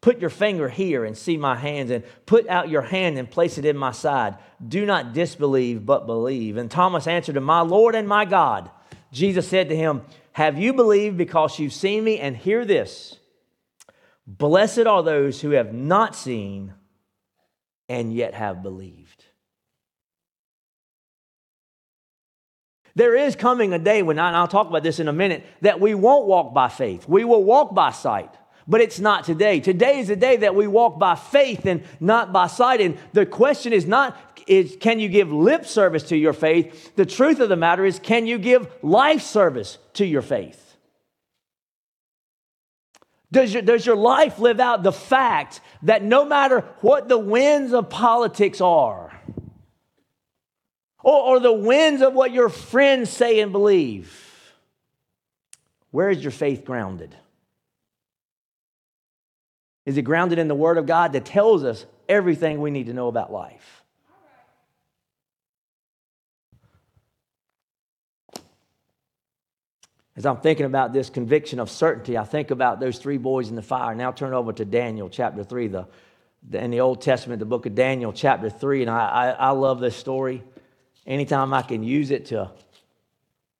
Put 0.00 0.18
your 0.18 0.30
finger 0.30 0.68
here 0.68 1.04
and 1.04 1.16
see 1.16 1.36
my 1.36 1.54
hands, 1.54 1.92
and 1.92 2.02
put 2.26 2.48
out 2.48 2.68
your 2.68 2.82
hand 2.82 3.18
and 3.18 3.30
place 3.30 3.56
it 3.56 3.64
in 3.64 3.76
my 3.76 3.92
side. 3.92 4.36
Do 4.66 4.84
not 4.84 5.12
disbelieve, 5.12 5.86
but 5.86 6.06
believe. 6.06 6.56
And 6.56 6.68
Thomas 6.68 7.06
answered 7.06 7.36
him, 7.36 7.44
My 7.44 7.60
Lord 7.60 7.94
and 7.94 8.08
my 8.08 8.24
God. 8.24 8.68
Jesus 9.12 9.46
said 9.46 9.68
to 9.68 9.76
him, 9.76 10.02
Have 10.32 10.58
you 10.58 10.72
believed 10.72 11.16
because 11.16 11.58
you've 11.60 11.72
seen 11.72 12.02
me? 12.02 12.18
And 12.18 12.36
hear 12.36 12.64
this 12.64 13.18
Blessed 14.26 14.86
are 14.86 15.02
those 15.02 15.40
who 15.40 15.50
have 15.50 15.72
not 15.72 16.16
seen 16.16 16.74
and 17.88 18.12
yet 18.12 18.34
have 18.34 18.62
believed. 18.62 19.21
There 22.94 23.16
is 23.16 23.36
coming 23.36 23.72
a 23.72 23.78
day 23.78 24.02
when, 24.02 24.18
and 24.18 24.36
I'll 24.36 24.48
talk 24.48 24.68
about 24.68 24.82
this 24.82 25.00
in 25.00 25.08
a 25.08 25.12
minute, 25.12 25.44
that 25.62 25.80
we 25.80 25.94
won't 25.94 26.26
walk 26.26 26.52
by 26.52 26.68
faith. 26.68 27.08
We 27.08 27.24
will 27.24 27.42
walk 27.42 27.74
by 27.74 27.90
sight. 27.90 28.30
But 28.68 28.80
it's 28.80 29.00
not 29.00 29.24
today. 29.24 29.60
Today 29.60 29.98
is 29.98 30.08
the 30.08 30.16
day 30.16 30.36
that 30.36 30.54
we 30.54 30.68
walk 30.68 30.98
by 30.98 31.16
faith 31.16 31.66
and 31.66 31.82
not 32.00 32.32
by 32.32 32.46
sight. 32.46 32.80
And 32.80 32.96
the 33.12 33.26
question 33.26 33.72
is 33.72 33.86
not 33.86 34.16
is 34.46 34.76
can 34.80 35.00
you 35.00 35.08
give 35.08 35.32
lip 35.32 35.66
service 35.66 36.04
to 36.04 36.16
your 36.16 36.32
faith? 36.32 36.94
The 36.96 37.06
truth 37.06 37.40
of 37.40 37.48
the 37.48 37.56
matter 37.56 37.84
is 37.84 37.98
can 37.98 38.26
you 38.26 38.38
give 38.38 38.70
life 38.82 39.22
service 39.22 39.78
to 39.94 40.06
your 40.06 40.22
faith? 40.22 40.76
Does 43.32 43.54
your, 43.54 43.62
does 43.62 43.86
your 43.86 43.96
life 43.96 44.38
live 44.38 44.60
out 44.60 44.82
the 44.82 44.92
fact 44.92 45.60
that 45.84 46.02
no 46.04 46.24
matter 46.24 46.60
what 46.82 47.08
the 47.08 47.18
winds 47.18 47.72
of 47.72 47.88
politics 47.88 48.60
are, 48.60 49.21
or, 51.02 51.36
or 51.36 51.40
the 51.40 51.52
winds 51.52 52.02
of 52.02 52.14
what 52.14 52.32
your 52.32 52.48
friends 52.48 53.10
say 53.10 53.40
and 53.40 53.52
believe, 53.52 54.54
where 55.90 56.10
is 56.10 56.22
your 56.22 56.30
faith 56.30 56.64
grounded? 56.64 57.14
Is 59.84 59.96
it 59.96 60.02
grounded 60.02 60.38
in 60.38 60.48
the 60.48 60.54
Word 60.54 60.78
of 60.78 60.86
God 60.86 61.12
that 61.12 61.24
tells 61.24 61.64
us 61.64 61.84
everything 62.08 62.60
we 62.60 62.70
need 62.70 62.86
to 62.86 62.92
know 62.92 63.08
about 63.08 63.32
life? 63.32 63.82
As 70.14 70.26
I'm 70.26 70.36
thinking 70.36 70.66
about 70.66 70.92
this 70.92 71.08
conviction 71.08 71.58
of 71.58 71.70
certainty, 71.70 72.18
I 72.18 72.24
think 72.24 72.50
about 72.50 72.80
those 72.80 72.98
three 72.98 73.16
boys 73.16 73.48
in 73.48 73.56
the 73.56 73.62
fire. 73.62 73.94
Now 73.94 74.12
turn 74.12 74.34
over 74.34 74.52
to 74.52 74.64
Daniel 74.64 75.08
chapter 75.08 75.42
3, 75.42 75.68
the, 75.68 75.88
the 76.48 76.62
in 76.62 76.70
the 76.70 76.80
Old 76.80 77.00
Testament, 77.00 77.38
the 77.38 77.46
book 77.46 77.64
of 77.64 77.74
Daniel 77.74 78.12
chapter 78.12 78.50
3. 78.50 78.82
And 78.82 78.90
I, 78.90 79.08
I, 79.08 79.30
I 79.30 79.50
love 79.50 79.80
this 79.80 79.96
story. 79.96 80.42
Anytime 81.06 81.52
I 81.52 81.62
can 81.62 81.82
use 81.82 82.10
it 82.10 82.26
to 82.26 82.50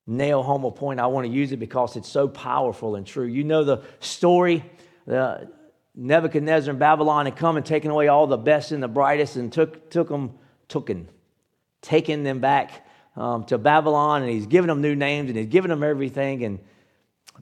nail 0.06 0.42
home 0.42 0.64
a 0.64 0.70
point, 0.70 1.00
I 1.00 1.06
want 1.06 1.26
to 1.26 1.32
use 1.32 1.52
it 1.52 1.58
because 1.58 1.96
it's 1.96 2.08
so 2.08 2.28
powerful 2.28 2.96
and 2.96 3.06
true. 3.06 3.26
You 3.26 3.44
know 3.44 3.64
the 3.64 3.82
story. 4.00 4.64
The, 5.06 5.50
Nebuchadnezzar 5.94 6.70
and 6.70 6.78
Babylon 6.78 7.26
had 7.26 7.36
come 7.36 7.56
and 7.56 7.66
taken 7.66 7.90
away 7.90 8.08
all 8.08 8.26
the 8.26 8.38
best 8.38 8.72
and 8.72 8.82
the 8.82 8.88
brightest 8.88 9.36
and 9.36 9.52
took, 9.52 9.90
took 9.90 10.08
them, 10.08 10.38
took 10.68 10.86
them, 10.86 11.08
taking 11.82 12.22
them 12.22 12.40
back 12.40 12.86
um, 13.14 13.44
to 13.44 13.58
Babylon, 13.58 14.22
and 14.22 14.30
he's 14.30 14.46
given 14.46 14.68
them 14.68 14.80
new 14.80 14.94
names 14.94 15.28
and 15.28 15.38
he's 15.38 15.48
given 15.48 15.68
them 15.68 15.82
everything. 15.82 16.44
And 16.44 16.60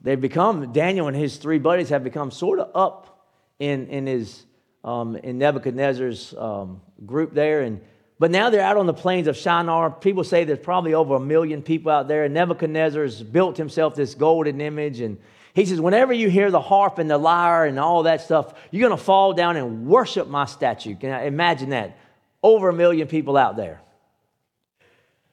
they've 0.01 0.19
become, 0.19 0.73
Daniel 0.73 1.07
and 1.07 1.15
his 1.15 1.37
three 1.37 1.59
buddies 1.59 1.89
have 1.89 2.03
become 2.03 2.29
sort 2.29 2.59
of 2.59 2.71
up 2.75 3.25
in, 3.57 3.87
in, 3.87 4.05
his, 4.05 4.43
um, 4.83 5.15
in 5.15 5.37
Nebuchadnezzar's 5.37 6.33
um, 6.37 6.81
group 7.05 7.33
there. 7.33 7.61
And, 7.61 7.79
but 8.21 8.29
now 8.29 8.51
they're 8.51 8.61
out 8.61 8.77
on 8.77 8.85
the 8.85 8.93
plains 8.93 9.25
of 9.25 9.35
Shinar. 9.35 9.89
People 9.89 10.23
say 10.23 10.43
there's 10.43 10.59
probably 10.59 10.93
over 10.93 11.15
a 11.15 11.19
million 11.19 11.63
people 11.63 11.91
out 11.91 12.07
there. 12.07 12.29
Nebuchadnezzar's 12.29 13.23
built 13.23 13.57
himself 13.57 13.95
this 13.95 14.13
golden 14.13 14.61
image 14.61 14.99
and 14.99 15.17
he 15.55 15.65
says, 15.65 15.81
whenever 15.81 16.13
you 16.13 16.29
hear 16.29 16.51
the 16.51 16.61
harp 16.61 16.99
and 16.99 17.09
the 17.09 17.17
lyre 17.17 17.65
and 17.65 17.79
all 17.79 18.03
that 18.03 18.21
stuff, 18.21 18.53
you're 18.69 18.87
going 18.87 18.95
to 18.95 19.03
fall 19.03 19.33
down 19.33 19.57
and 19.57 19.87
worship 19.87 20.27
my 20.27 20.45
statue. 20.45 20.95
Can 20.95 21.09
I 21.09 21.25
imagine 21.25 21.71
that? 21.71 21.97
Over 22.43 22.69
a 22.69 22.73
million 22.73 23.07
people 23.07 23.37
out 23.37 23.57
there. 23.57 23.81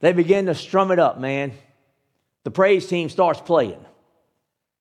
They 0.01 0.15
begin 0.15 0.47
to 0.47 0.55
strum 0.55 0.91
it 0.91 0.99
up, 0.99 1.21
man. 1.21 1.53
The 2.45 2.51
praise 2.51 2.87
team 2.87 3.11
starts 3.11 3.43
playing. 3.43 3.85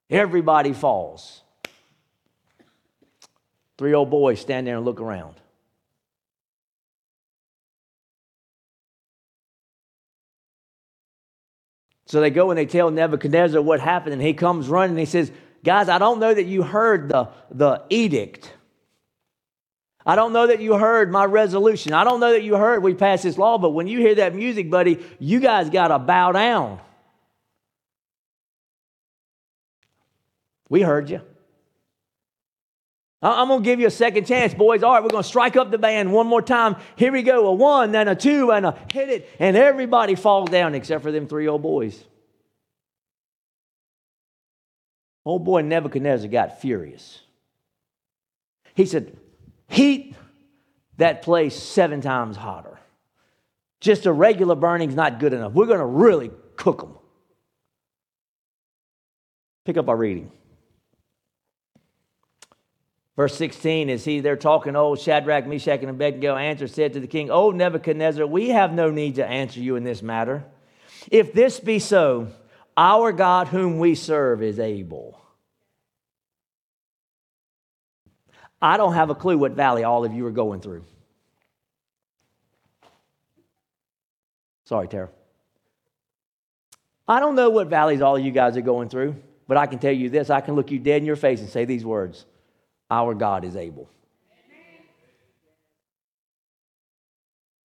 Everybody 0.09 0.71
falls. 0.71 1.41
Three 3.77 3.93
old 3.93 4.09
boys 4.09 4.39
stand 4.39 4.65
there 4.65 4.77
and 4.77 4.85
look 4.85 5.01
around. 5.01 5.35
So 12.07 12.21
they 12.21 12.29
go 12.29 12.49
and 12.49 12.57
they 12.57 12.65
tell 12.65 12.89
Nebuchadnezzar 12.89 13.61
what 13.61 13.81
happened, 13.81 14.13
and 14.13 14.21
he 14.21 14.33
comes 14.33 14.69
running 14.69 14.91
and 14.91 14.99
he 14.99 15.05
says, 15.05 15.31
Guys, 15.63 15.89
I 15.89 15.97
don't 15.97 16.19
know 16.19 16.33
that 16.33 16.45
you 16.45 16.63
heard 16.63 17.09
the, 17.09 17.29
the 17.51 17.83
edict. 17.89 18.53
I 20.05 20.15
don't 20.15 20.31
know 20.31 20.47
that 20.47 20.61
you 20.61 20.77
heard 20.77 21.11
my 21.11 21.25
resolution. 21.25 21.91
I 21.91 22.05
don't 22.05 22.21
know 22.21 22.31
that 22.31 22.43
you 22.43 22.55
heard 22.55 22.81
we 22.81 22.93
passed 22.93 23.23
this 23.23 23.37
law, 23.37 23.57
but 23.57 23.71
when 23.71 23.87
you 23.87 23.99
hear 23.99 24.15
that 24.15 24.33
music, 24.33 24.69
buddy, 24.69 25.03
you 25.19 25.41
guys 25.41 25.69
got 25.69 25.89
to 25.89 25.99
bow 25.99 26.31
down. 26.31 26.79
We 30.69 30.81
heard 30.81 31.09
you. 31.09 31.21
I'm 33.21 33.47
going 33.47 33.63
to 33.63 33.65
give 33.65 33.79
you 33.79 33.87
a 33.87 33.91
second 33.91 34.27
chance, 34.27 34.53
boys. 34.53 34.83
All 34.83 34.93
right, 34.93 35.01
we're 35.01 35.09
going 35.09 35.23
to 35.23 35.27
strike 35.27 35.55
up 35.55 35.71
the 35.71 35.79
band 35.79 36.13
one 36.13 36.27
more 36.27 36.41
time. 36.41 36.75
Here 36.95 37.11
we 37.11 37.23
go 37.23 37.47
a 37.47 37.53
one, 37.53 37.91
then 37.91 38.07
a 38.07 38.15
two, 38.15 38.51
and 38.51 38.65
a 38.65 38.77
hit 38.91 39.09
it. 39.09 39.29
And 39.39 39.57
everybody 39.57 40.13
falls 40.13 40.49
down 40.49 40.75
except 40.75 41.01
for 41.01 41.11
them 41.11 41.27
three 41.27 41.47
old 41.47 41.63
boys. 41.63 42.03
Old 45.25 45.43
boy 45.43 45.61
Nebuchadnezzar 45.61 46.29
got 46.29 46.61
furious. 46.61 47.19
He 48.75 48.85
said, 48.85 49.17
Heat 49.67 50.15
that 50.97 51.23
place 51.23 51.55
seven 51.55 52.01
times 52.01 52.37
hotter. 52.37 52.79
Just 53.79 54.05
a 54.05 54.13
regular 54.13 54.55
burning's 54.55 54.95
not 54.95 55.19
good 55.19 55.33
enough. 55.33 55.53
We're 55.53 55.65
going 55.65 55.79
to 55.79 55.85
really 55.85 56.31
cook 56.55 56.81
them. 56.81 56.97
Pick 59.65 59.77
up 59.77 59.89
our 59.89 59.97
reading. 59.97 60.31
Verse 63.17 63.35
16 63.35 63.89
is 63.89 64.05
he 64.05 64.19
there 64.19 64.35
talking, 64.35 64.75
oh, 64.75 64.95
Shadrach, 64.95 65.47
Meshach, 65.47 65.81
and 65.81 65.89
Abednego 65.89 66.35
answered, 66.35 66.69
said 66.69 66.93
to 66.93 66.99
the 66.99 67.07
king, 67.07 67.31
Oh, 67.31 67.49
Nebuchadnezzar, 67.49 68.27
we 68.27 68.49
have 68.49 68.71
no 68.71 68.91
need 68.91 69.15
to 69.15 69.25
answer 69.25 69.59
you 69.59 69.75
in 69.75 69.83
this 69.83 70.03
matter. 70.03 70.45
If 71.09 71.33
this 71.33 71.59
be 71.59 71.79
so, 71.79 72.27
our 72.77 73.11
God 73.11 73.47
whom 73.47 73.79
we 73.79 73.95
serve 73.95 74.43
is 74.43 74.59
able. 74.59 75.19
I 78.61 78.77
don't 78.77 78.93
have 78.93 79.09
a 79.09 79.15
clue 79.15 79.37
what 79.37 79.53
valley 79.53 79.83
all 79.83 80.05
of 80.05 80.13
you 80.13 80.25
are 80.27 80.31
going 80.31 80.61
through. 80.61 80.83
Sorry, 84.65 84.87
Tara. 84.87 85.09
I 87.07 87.19
don't 87.19 87.35
know 87.35 87.49
what 87.49 87.67
valleys 87.67 88.01
all 88.01 88.17
of 88.17 88.23
you 88.23 88.31
guys 88.31 88.57
are 88.57 88.61
going 88.61 88.89
through, 88.89 89.15
but 89.47 89.57
I 89.57 89.65
can 89.65 89.79
tell 89.79 89.93
you 89.93 90.09
this 90.11 90.29
I 90.29 90.41
can 90.41 90.53
look 90.53 90.69
you 90.69 90.77
dead 90.77 90.97
in 90.97 91.05
your 91.05 91.15
face 91.15 91.39
and 91.39 91.49
say 91.49 91.65
these 91.65 91.85
words 91.85 92.25
Our 92.89 93.13
God 93.13 93.43
is 93.43 93.55
able. 93.55 93.89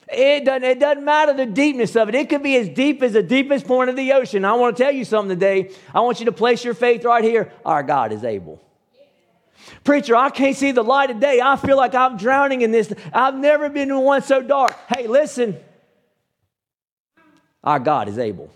It 0.09 0.45
doesn't, 0.45 0.64
it 0.64 0.78
doesn't 0.78 1.04
matter 1.04 1.33
the 1.33 1.47
deepness 1.47 1.97
of 1.97 2.09
it. 2.09 2.14
It 2.14 2.28
could 2.28 2.42
be 2.42 2.57
as 2.57 2.69
deep 2.69 3.02
as 3.02 3.14
the 3.14 3.23
deepest 3.23 3.66
point 3.66 3.88
of 3.88 3.97
the 3.97 4.12
ocean. 4.12 4.45
I 4.45 4.52
want 4.54 4.76
to 4.76 4.83
tell 4.83 4.92
you 4.92 5.04
something 5.04 5.31
today. 5.31 5.71
I 5.95 6.00
want 6.00 6.21
you 6.21 6.26
to 6.26 6.33
place 6.33 6.64
your 6.64 6.75
faith 6.75 7.04
right 7.04 7.25
here. 7.25 7.50
Our 7.64 7.83
God 7.83 8.12
is 8.12 8.25
able. 8.25 8.61
Preacher, 9.85 10.14
I 10.14 10.31
can't 10.31 10.57
see 10.57 10.73
the 10.73 10.83
light 10.83 11.11
of 11.11 11.21
day. 11.21 11.40
I 11.42 11.57
feel 11.57 11.76
like 11.76 11.95
I'm 11.95 12.16
drowning 12.16 12.61
in 12.62 12.73
this. 12.73 12.92
I've 13.12 13.37
never 13.37 13.69
been 13.69 13.90
in 13.90 14.00
one 14.00 14.23
so 14.23 14.42
dark. 14.42 14.76
Hey, 14.88 15.07
listen. 15.07 15.57
Our 17.64 17.78
God 17.78 18.09
is 18.09 18.19
able. 18.19 18.50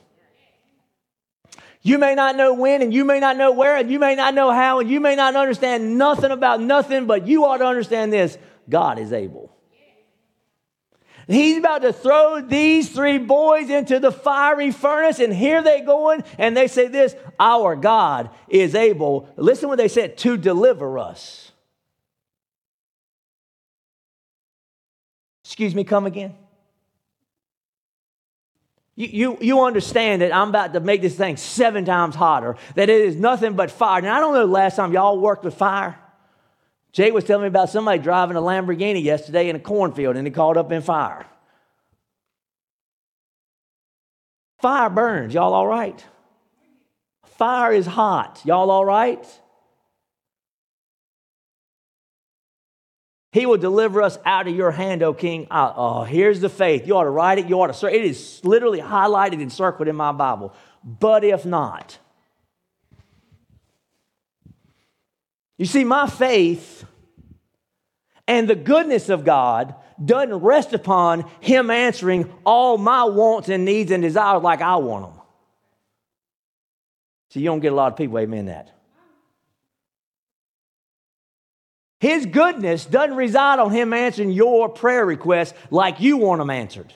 You 1.87 1.99
may 1.99 2.17
not 2.17 2.35
know 2.35 2.53
when, 2.53 2.83
and 2.83 2.93
you 2.93 3.05
may 3.05 3.21
not 3.21 3.37
know 3.37 3.53
where, 3.53 3.77
and 3.77 3.89
you 3.89 4.01
may 4.01 4.17
not 4.17 4.35
know 4.35 4.51
how, 4.51 4.81
and 4.81 4.91
you 4.91 4.99
may 4.99 5.15
not 5.15 5.37
understand 5.37 5.97
nothing 5.97 6.33
about 6.33 6.61
nothing, 6.61 7.07
but 7.07 7.29
you 7.29 7.45
ought 7.45 7.59
to 7.59 7.65
understand 7.65 8.13
this 8.13 8.37
God 8.69 8.99
is 8.99 9.13
able. 9.13 9.55
He's 11.29 11.59
about 11.59 11.83
to 11.83 11.93
throw 11.93 12.41
these 12.41 12.91
three 12.91 13.19
boys 13.19 13.71
into 13.71 14.01
the 14.01 14.11
fiery 14.11 14.73
furnace, 14.73 15.21
and 15.21 15.33
here 15.33 15.63
they 15.63 15.79
go 15.79 16.07
going, 16.07 16.25
and 16.39 16.57
they 16.57 16.67
say 16.67 16.89
this 16.89 17.15
Our 17.39 17.77
God 17.77 18.31
is 18.49 18.75
able, 18.75 19.29
listen 19.37 19.69
what 19.69 19.79
they 19.79 19.87
said, 19.87 20.19
to 20.19 20.37
deliver 20.37 20.99
us. 20.99 21.53
Excuse 25.45 25.73
me, 25.73 25.85
come 25.85 26.07
again. 26.07 26.35
You, 28.99 29.37
you, 29.43 29.63
understand 29.63 30.23
that 30.23 30.35
I'm 30.35 30.49
about 30.49 30.73
to 30.73 30.81
make 30.81 31.03
this 31.03 31.15
thing 31.15 31.37
seven 31.37 31.85
times 31.85 32.15
hotter, 32.15 32.57
that 32.77 32.89
it 32.89 33.03
is 33.03 33.15
nothing 33.15 33.55
but 33.55 33.71
fire. 33.71 33.99
And 33.99 34.09
I 34.09 34.21
don't 34.21 34.33
know 34.33 34.41
the 34.41 34.47
last 34.47 34.77
time 34.77 34.95
y'all 34.95 35.21
worked 35.21 35.45
with 35.45 35.55
fire. 35.55 35.99
Jay 36.93 37.11
was 37.11 37.25
telling 37.25 37.43
me 37.43 37.49
about 37.49 37.69
somebody 37.69 37.99
driving 37.99 38.39
a 38.39 38.41
Lamborghini 38.41 39.03
yesterday 39.03 39.51
in 39.51 39.57
a 39.57 39.59
cornfield 39.59 40.17
and 40.17 40.27
he 40.27 40.31
caught 40.31 40.57
up 40.57 40.73
in 40.73 40.81
fire. 40.81 41.27
Fire 44.63 44.89
burns. 44.89 45.35
Y'all 45.35 45.53
all 45.53 45.67
right? 45.67 46.03
Fire 47.37 47.73
is 47.75 47.85
hot. 47.85 48.41
Y'all 48.47 48.71
all 48.71 48.87
right? 48.87 49.27
He 53.33 53.45
will 53.45 53.59
deliver 53.59 54.03
us 54.03 54.19
out 54.25 54.49
of 54.49 54.55
your 54.55 54.71
hand, 54.71 55.03
O 55.03 55.13
King. 55.13 55.47
Uh, 55.51 55.73
oh, 55.77 56.05
here's 56.05 56.41
the 56.41 56.49
faith. 56.49 56.87
You 56.87 56.97
ought 56.97 57.05
to 57.05 57.11
write 57.11 57.39
it. 57.39 57.49
You 57.49 57.61
ought 57.61 57.67
to. 57.67 57.75
Sir, 57.75 57.89
It 57.89 58.05
is 58.05 58.41
literally 58.45 58.81
highlighted 58.81 59.43
and 59.43 59.53
circled 59.53 59.89
in 59.89 59.97
my 59.97 60.13
Bible. 60.13 60.55
But 60.83 61.25
if 61.25 61.45
not, 61.45 61.99
You 65.59 65.67
see, 65.67 65.85
my 65.85 66.07
faith 66.07 66.85
and 68.29 68.49
the 68.49 68.55
goodness 68.55 69.09
of 69.09 69.25
God 69.25 69.75
doesn't 70.05 70.35
rest 70.35 70.73
upon 70.75 71.25
Him 71.41 71.71
answering 71.71 72.33
all 72.45 72.77
my 72.77 73.05
wants 73.05 73.49
and 73.49 73.65
needs 73.65 73.91
and 73.91 74.03
desires 74.03 74.43
like 74.43 74.61
I 74.61 74.77
want 74.77 75.07
them. 75.07 75.23
See, 77.31 77.41
you 77.41 77.47
don't 77.47 77.61
get 77.61 77.73
a 77.73 77.75
lot 77.75 77.93
of 77.93 77.99
people, 77.99 78.19
amen, 78.19 78.47
that. 78.47 78.76
His 82.07 82.25
goodness 82.25 82.87
doesn't 82.87 83.17
reside 83.17 83.59
on 83.59 83.73
Him 83.73 83.93
answering 83.93 84.31
your 84.31 84.69
prayer 84.69 85.05
requests 85.05 85.55
like 85.73 85.99
you 85.99 86.19
want 86.19 86.39
them 86.39 86.51
answered. 86.51 86.95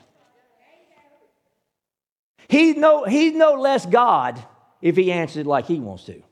He's 2.47 2.77
no, 2.77 3.05
he's 3.07 3.35
no 3.35 3.55
less 3.55 3.85
God 3.87 4.41
if 4.81 4.95
He 4.95 5.11
answered 5.11 5.49
like 5.49 5.67
He 5.67 5.81
wants 5.81 6.05
to. 6.05 6.23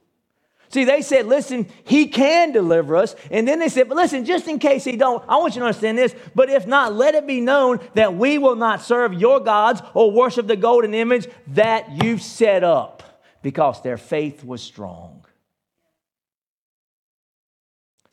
See, 0.69 0.85
they 0.85 1.03
said, 1.03 1.27
listen, 1.27 1.67
he 1.83 2.07
can 2.07 2.53
deliver 2.53 2.95
us. 2.95 3.17
And 3.33 3.49
then 3.49 3.59
they 3.59 3.69
said, 3.69 3.89
but 3.89 3.97
listen, 3.97 4.25
just 4.25 4.47
in 4.47 4.61
case 4.61 4.85
he 4.85 4.97
don't, 4.97 5.25
I 5.27 5.39
want 5.39 5.55
you 5.55 5.61
to 5.61 5.67
understand 5.67 5.97
this. 5.99 6.15
But 6.35 6.51
if 6.51 6.67
not, 6.67 6.93
let 6.93 7.15
it 7.15 7.27
be 7.27 7.41
known 7.41 7.81
that 7.95 8.15
we 8.15 8.37
will 8.37 8.55
not 8.55 8.83
serve 8.83 9.15
your 9.15 9.41
gods 9.41 9.81
or 9.95 10.13
worship 10.13 10.47
the 10.47 10.57
golden 10.57 10.93
image 10.93 11.27
that 11.49 12.05
you've 12.05 12.21
set 12.21 12.63
up 12.63 13.03
because 13.43 13.83
their 13.83 13.97
faith 13.97 14.45
was 14.45 14.63
strong. 14.63 15.18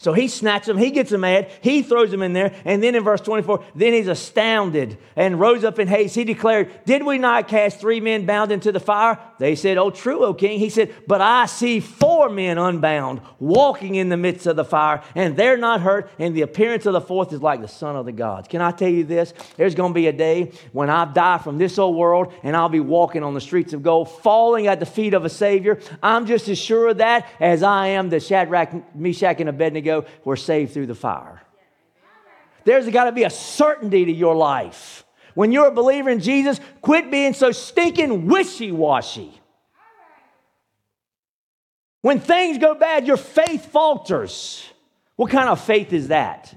So 0.05 0.13
he 0.13 0.27
snatches 0.27 0.67
them, 0.67 0.77
he 0.77 0.91
gets 0.91 1.09
them 1.09 1.21
mad, 1.21 1.49
he 1.61 1.81
throws 1.81 2.11
them 2.11 2.21
in 2.21 2.33
there, 2.33 2.53
and 2.63 2.83
then 2.83 2.93
in 2.93 3.03
verse 3.03 3.21
24, 3.21 3.63
then 3.73 3.91
he's 3.91 4.07
astounded 4.07 4.99
and 5.15 5.39
rose 5.39 5.63
up 5.63 5.79
in 5.79 5.87
haste. 5.87 6.13
He 6.13 6.23
declared, 6.23 6.69
Did 6.85 7.03
we 7.03 7.17
not 7.17 7.47
cast 7.47 7.79
three 7.79 7.99
men 7.99 8.27
bound 8.27 8.51
into 8.51 8.71
the 8.71 8.79
fire? 8.79 9.17
They 9.37 9.55
said, 9.55 9.77
Oh, 9.77 9.89
true, 9.89 10.23
O 10.23 10.33
king. 10.33 10.59
He 10.59 10.69
said, 10.69 10.93
But 11.07 11.21
I 11.21 11.45
see 11.45 11.79
four 11.79 12.29
men 12.29 12.57
unbound 12.57 13.21
walking 13.39 13.95
in 13.95 14.09
the 14.09 14.17
midst 14.17 14.47
of 14.47 14.55
the 14.55 14.65
fire, 14.65 15.03
and 15.13 15.35
they're 15.35 15.57
not 15.57 15.81
hurt, 15.81 16.09
and 16.19 16.35
the 16.35 16.41
appearance 16.41 16.85
of 16.85 16.93
the 16.93 17.01
fourth 17.01 17.33
is 17.33 17.41
like 17.41 17.61
the 17.61 17.67
son 17.67 17.95
of 17.95 18.05
the 18.05 18.11
gods. 18.11 18.47
Can 18.47 18.61
I 18.61 18.71
tell 18.71 18.89
you 18.89 19.03
this? 19.03 19.33
There's 19.57 19.75
going 19.75 19.91
to 19.91 19.95
be 19.95 20.07
a 20.07 20.13
day 20.13 20.51
when 20.71 20.89
I 20.89 21.05
die 21.05 21.37
from 21.37 21.57
this 21.57 21.77
old 21.77 21.95
world, 21.95 22.33
and 22.43 22.55
I'll 22.55 22.69
be 22.69 22.79
walking 22.79 23.23
on 23.23 23.33
the 23.33 23.41
streets 23.41 23.73
of 23.73 23.83
gold, 23.83 24.09
falling 24.09 24.67
at 24.67 24.79
the 24.79 24.85
feet 24.85 25.13
of 25.13 25.25
a 25.25 25.29
Savior. 25.29 25.79
I'm 26.01 26.25
just 26.25 26.47
as 26.47 26.57
sure 26.57 26.89
of 26.89 26.97
that 26.97 27.29
as 27.39 27.63
I 27.63 27.87
am 27.87 28.09
that 28.09 28.23
Shadrach, 28.23 28.95
Meshach, 28.95 29.39
and 29.39 29.49
Abednego 29.49 30.05
were 30.23 30.37
saved 30.37 30.73
through 30.73 30.87
the 30.87 30.95
fire. 30.95 31.41
There's 32.63 32.89
got 32.89 33.05
to 33.05 33.11
be 33.11 33.23
a 33.23 33.29
certainty 33.29 34.05
to 34.05 34.11
your 34.11 34.35
life. 34.35 35.04
When 35.35 35.51
you're 35.51 35.67
a 35.67 35.71
believer 35.71 36.09
in 36.09 36.19
Jesus, 36.21 36.59
quit 36.81 37.11
being 37.11 37.33
so 37.33 37.51
stinking 37.51 38.25
wishy 38.25 38.71
washy. 38.71 39.39
When 42.01 42.19
things 42.19 42.57
go 42.57 42.73
bad, 42.75 43.05
your 43.05 43.17
faith 43.17 43.71
falters. 43.71 44.63
What 45.15 45.31
kind 45.31 45.49
of 45.49 45.61
faith 45.61 45.93
is 45.93 46.07
that? 46.07 46.53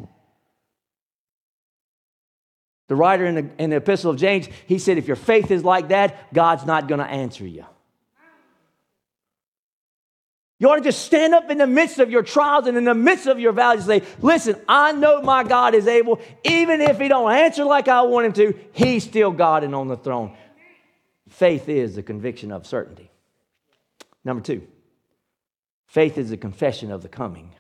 The 2.89 2.97
writer 2.97 3.27
in 3.27 3.35
the, 3.35 3.51
in 3.59 3.71
the 3.71 3.77
Epistle 3.77 4.13
of 4.13 4.17
James, 4.17 4.49
he 4.67 4.79
said, 4.79 4.97
if 4.97 5.07
your 5.07 5.17
faith 5.17 5.51
is 5.51 5.65
like 5.65 5.89
that, 5.89 6.33
God's 6.33 6.65
not 6.65 6.89
going 6.89 7.01
to 7.01 7.07
answer 7.07 7.47
you. 7.47 7.67
You 10.61 10.69
ought 10.69 10.77
to 10.77 10.83
just 10.83 11.05
stand 11.05 11.35
up 11.35 11.51
in 11.51 11.59
the 11.59 11.69
midst 11.69 12.01
of 12.01 12.11
your 12.11 12.23
trials 12.23 12.67
and 12.67 12.77
in 12.77 12.85
the 12.85 12.95
midst 12.95 13.27
of 13.27 13.39
your 13.39 13.53
valleys 13.53 13.87
and 13.89 14.03
say, 14.03 14.09
listen, 14.21 14.57
I 14.69 14.91
know 14.91 15.23
my 15.23 15.45
God 15.45 15.75
is 15.75 15.87
able. 15.87 16.21
Even 16.43 16.81
if 16.81 16.99
he 16.99 17.07
don't 17.07 17.31
answer 17.31 17.65
like 17.65 17.87
I 17.87 18.03
want 18.03 18.27
him 18.27 18.33
to, 18.33 18.59
he's 18.73 19.05
still 19.05 19.31
God 19.31 19.63
and 19.63 19.75
on 19.75 19.87
the 19.87 19.97
throne. 19.97 20.37
Faith 21.29 21.69
is 21.69 21.95
the 21.95 22.03
conviction 22.03 22.51
of 22.51 22.67
certainty. 22.67 23.11
Number 24.25 24.43
two, 24.43 24.67
faith 25.87 26.19
is 26.19 26.31
the 26.31 26.37
confession 26.37 26.91
of 26.91 27.03
the 27.03 27.09
coming. 27.09 27.55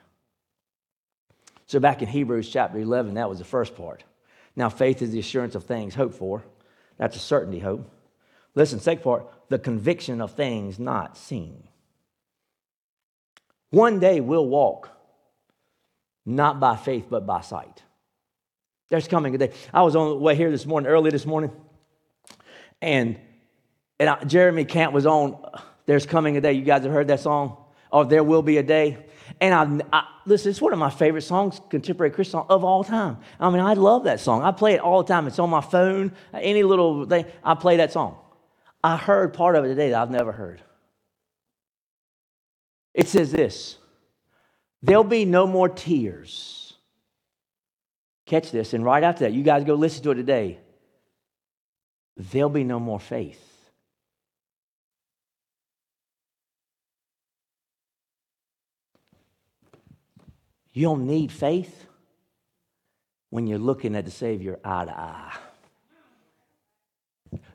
So 1.66 1.78
back 1.78 2.02
in 2.02 2.08
Hebrews 2.08 2.50
chapter 2.50 2.78
11, 2.78 3.14
that 3.14 3.28
was 3.28 3.38
the 3.38 3.44
first 3.44 3.76
part. 3.76 4.02
Now, 4.56 4.70
faith 4.70 5.02
is 5.02 5.12
the 5.12 5.20
assurance 5.20 5.54
of 5.54 5.64
things 5.64 5.94
hoped 5.94 6.16
for. 6.16 6.42
That's 6.96 7.14
a 7.14 7.20
certainty 7.20 7.60
hope. 7.60 7.88
Listen, 8.56 8.80
second 8.80 9.04
part, 9.04 9.26
the 9.50 9.58
conviction 9.58 10.20
of 10.20 10.32
things 10.32 10.80
not 10.80 11.16
seen. 11.16 11.67
One 13.70 14.00
day 14.00 14.20
we'll 14.20 14.46
walk, 14.46 14.90
not 16.24 16.58
by 16.58 16.76
faith, 16.76 17.06
but 17.10 17.26
by 17.26 17.42
sight. 17.42 17.82
There's 18.88 19.06
coming 19.06 19.34
a 19.34 19.38
day. 19.38 19.52
I 19.72 19.82
was 19.82 19.94
on 19.94 20.08
the 20.08 20.16
way 20.16 20.34
here 20.34 20.50
this 20.50 20.64
morning, 20.64 20.88
early 20.88 21.10
this 21.10 21.26
morning, 21.26 21.52
and, 22.80 23.18
and 24.00 24.08
I, 24.08 24.24
Jeremy 24.24 24.64
Camp 24.64 24.92
was 24.92 25.04
on 25.04 25.44
There's 25.86 26.06
Coming 26.06 26.36
a 26.36 26.40
Day. 26.40 26.52
You 26.54 26.62
guys 26.62 26.84
have 26.84 26.92
heard 26.92 27.08
that 27.08 27.20
song? 27.20 27.56
Or 27.90 28.04
There 28.04 28.24
Will 28.24 28.42
Be 28.42 28.56
a 28.58 28.62
Day. 28.62 28.98
And 29.40 29.82
I, 29.92 29.98
I, 29.98 30.08
listen, 30.24 30.50
it's 30.50 30.60
one 30.60 30.72
of 30.72 30.78
my 30.78 30.90
favorite 30.90 31.22
songs, 31.22 31.60
contemporary 31.68 32.10
Christian 32.10 32.32
song 32.32 32.46
of 32.48 32.64
all 32.64 32.84
time. 32.84 33.18
I 33.38 33.50
mean, 33.50 33.60
I 33.60 33.74
love 33.74 34.04
that 34.04 34.20
song. 34.20 34.42
I 34.42 34.52
play 34.52 34.74
it 34.74 34.80
all 34.80 35.02
the 35.02 35.08
time. 35.08 35.26
It's 35.26 35.38
on 35.38 35.50
my 35.50 35.60
phone, 35.60 36.12
any 36.32 36.62
little 36.62 37.04
thing, 37.04 37.26
I 37.44 37.54
play 37.54 37.76
that 37.78 37.92
song. 37.92 38.16
I 38.82 38.96
heard 38.96 39.34
part 39.34 39.56
of 39.56 39.64
it 39.64 39.68
today 39.68 39.90
that 39.90 40.00
I've 40.00 40.10
never 40.10 40.32
heard. 40.32 40.62
It 42.94 43.08
says 43.08 43.32
this 43.32 43.78
There'll 44.82 45.04
be 45.04 45.24
no 45.24 45.46
more 45.46 45.68
tears. 45.68 46.74
Catch 48.26 48.50
this, 48.50 48.74
and 48.74 48.84
right 48.84 49.02
after 49.02 49.24
that, 49.24 49.32
you 49.32 49.42
guys 49.42 49.64
go 49.64 49.74
listen 49.74 50.02
to 50.02 50.10
it 50.10 50.16
today. 50.16 50.58
There'll 52.16 52.50
be 52.50 52.64
no 52.64 52.78
more 52.78 53.00
faith. 53.00 53.42
You 60.72 60.84
don't 60.84 61.06
need 61.06 61.32
faith 61.32 61.86
when 63.30 63.46
you're 63.46 63.58
looking 63.58 63.96
at 63.96 64.04
the 64.04 64.10
Savior 64.10 64.58
eye 64.64 64.84
to 64.84 64.96
eye. 64.96 65.36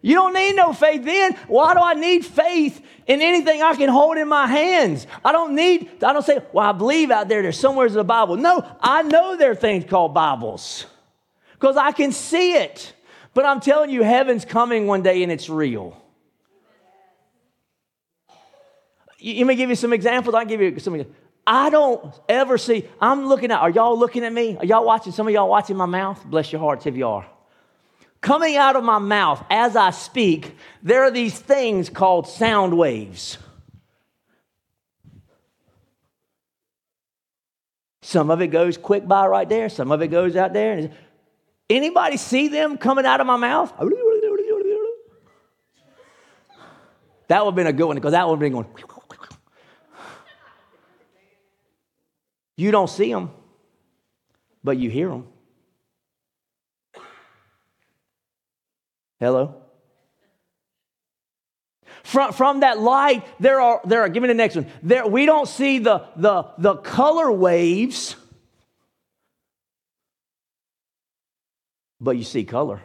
You 0.02 0.16
don't 0.16 0.34
need 0.34 0.56
no 0.56 0.74
faith 0.74 1.06
then. 1.06 1.34
Why 1.48 1.74
do 1.74 1.80
I 1.80 1.94
need 1.94 2.26
faith 2.26 2.86
in 3.08 3.22
anything 3.22 3.62
I 3.62 3.74
can 3.76 3.88
hold 3.90 4.18
in 4.18 4.28
my 4.28 4.48
hands? 4.48 5.08
I 5.24 5.32
don't 5.32 5.56
need, 5.56 6.04
I 6.04 6.12
don't 6.12 6.26
say, 6.26 6.40
well, 6.52 6.70
I 6.70 6.74
believe 6.74 7.10
out 7.10 7.30
there 7.30 7.42
there's 7.42 7.58
somewhere 7.58 7.88
in 7.88 7.94
the 7.94 8.04
Bible. 8.04 8.36
No, 8.36 8.66
I 8.82 9.04
know 9.04 9.38
there 9.38 9.52
are 9.52 9.56
things 9.56 9.86
called 9.90 10.14
Bibles 10.14 10.86
because 11.54 11.78
I 11.78 11.94
can 11.94 12.12
see 12.12 12.56
it. 12.56 12.94
But 13.34 13.46
I'm 13.46 13.62
telling 13.62 13.90
you, 13.90 14.04
heaven's 14.04 14.46
coming 14.46 14.88
one 14.88 15.04
day 15.04 15.24
and 15.24 15.32
it's 15.32 15.50
real. 15.50 15.98
You, 19.18 19.46
me 19.46 19.56
give 19.56 19.70
you 19.70 19.76
some 19.76 19.94
examples. 19.94 20.36
I'll 20.36 20.46
give 20.46 20.60
you 20.60 20.78
some. 20.80 21.06
I 21.48 21.70
don't 21.70 22.14
ever 22.28 22.58
see, 22.58 22.88
I'm 23.00 23.26
looking 23.26 23.52
at, 23.52 23.62
are 23.62 23.70
y'all 23.70 23.98
looking 23.98 24.26
at 24.26 24.34
me? 24.34 24.58
Are 24.58 24.66
y'all 24.66 24.86
watching? 24.86 25.14
Some 25.14 25.28
of 25.28 25.34
y'all 25.34 25.50
watching 25.50 25.78
my 25.78 25.86
mouth? 25.86 26.24
Bless 26.26 26.52
your 26.52 26.60
hearts 26.60 26.86
if 26.86 26.98
you 26.98 27.08
are. 27.08 27.26
Coming 28.24 28.56
out 28.56 28.78
of 28.78 28.86
my 28.86 29.00
mouth 29.00 29.44
as 29.50 29.76
I 29.76 29.90
speak, 29.90 30.56
there 30.82 31.04
are 31.04 31.12
these 31.12 31.38
things 31.38 31.90
called 31.90 32.26
sound 32.26 32.78
waves. 32.78 33.38
Some 38.02 38.32
of 38.32 38.42
it 38.42 38.48
goes 38.48 38.78
quick 38.78 39.06
by 39.06 39.28
right 39.28 39.48
there, 39.50 39.68
some 39.68 39.92
of 39.92 40.02
it 40.02 40.08
goes 40.08 40.38
out 40.38 40.54
there. 40.54 40.90
Anybody 41.70 42.16
see 42.16 42.48
them 42.48 42.78
coming 42.78 43.06
out 43.06 43.20
of 43.20 43.28
my 43.28 43.36
mouth? 43.36 43.74
That 47.28 47.44
would 47.44 47.52
have 47.52 47.56
been 47.56 47.68
a 47.68 47.74
good 47.74 47.88
one 47.88 47.96
because 47.98 48.14
that 48.14 48.26
would 48.26 48.36
have 48.36 48.40
been 48.40 48.54
going. 48.54 48.68
You 52.56 52.72
don't 52.72 52.90
see 52.90 53.12
them, 53.12 53.32
but 54.64 54.78
you 54.78 54.90
hear 54.90 55.10
them. 55.10 55.28
Hello? 59.24 59.56
From, 62.04 62.34
from 62.34 62.60
that 62.60 62.80
light, 62.80 63.26
there 63.40 63.62
are, 63.62 63.80
there 63.86 64.02
are, 64.02 64.10
give 64.10 64.22
me 64.22 64.28
the 64.28 64.34
next 64.34 64.56
one. 64.56 64.68
There, 64.82 65.08
we 65.08 65.26
don't 65.26 65.48
see 65.48 65.80
the, 65.80 66.06
the, 66.18 66.46
the 66.58 66.76
color 66.76 67.32
waves, 67.32 68.18
but 72.02 72.18
you 72.18 72.26
see 72.26 72.44
color. 72.44 72.82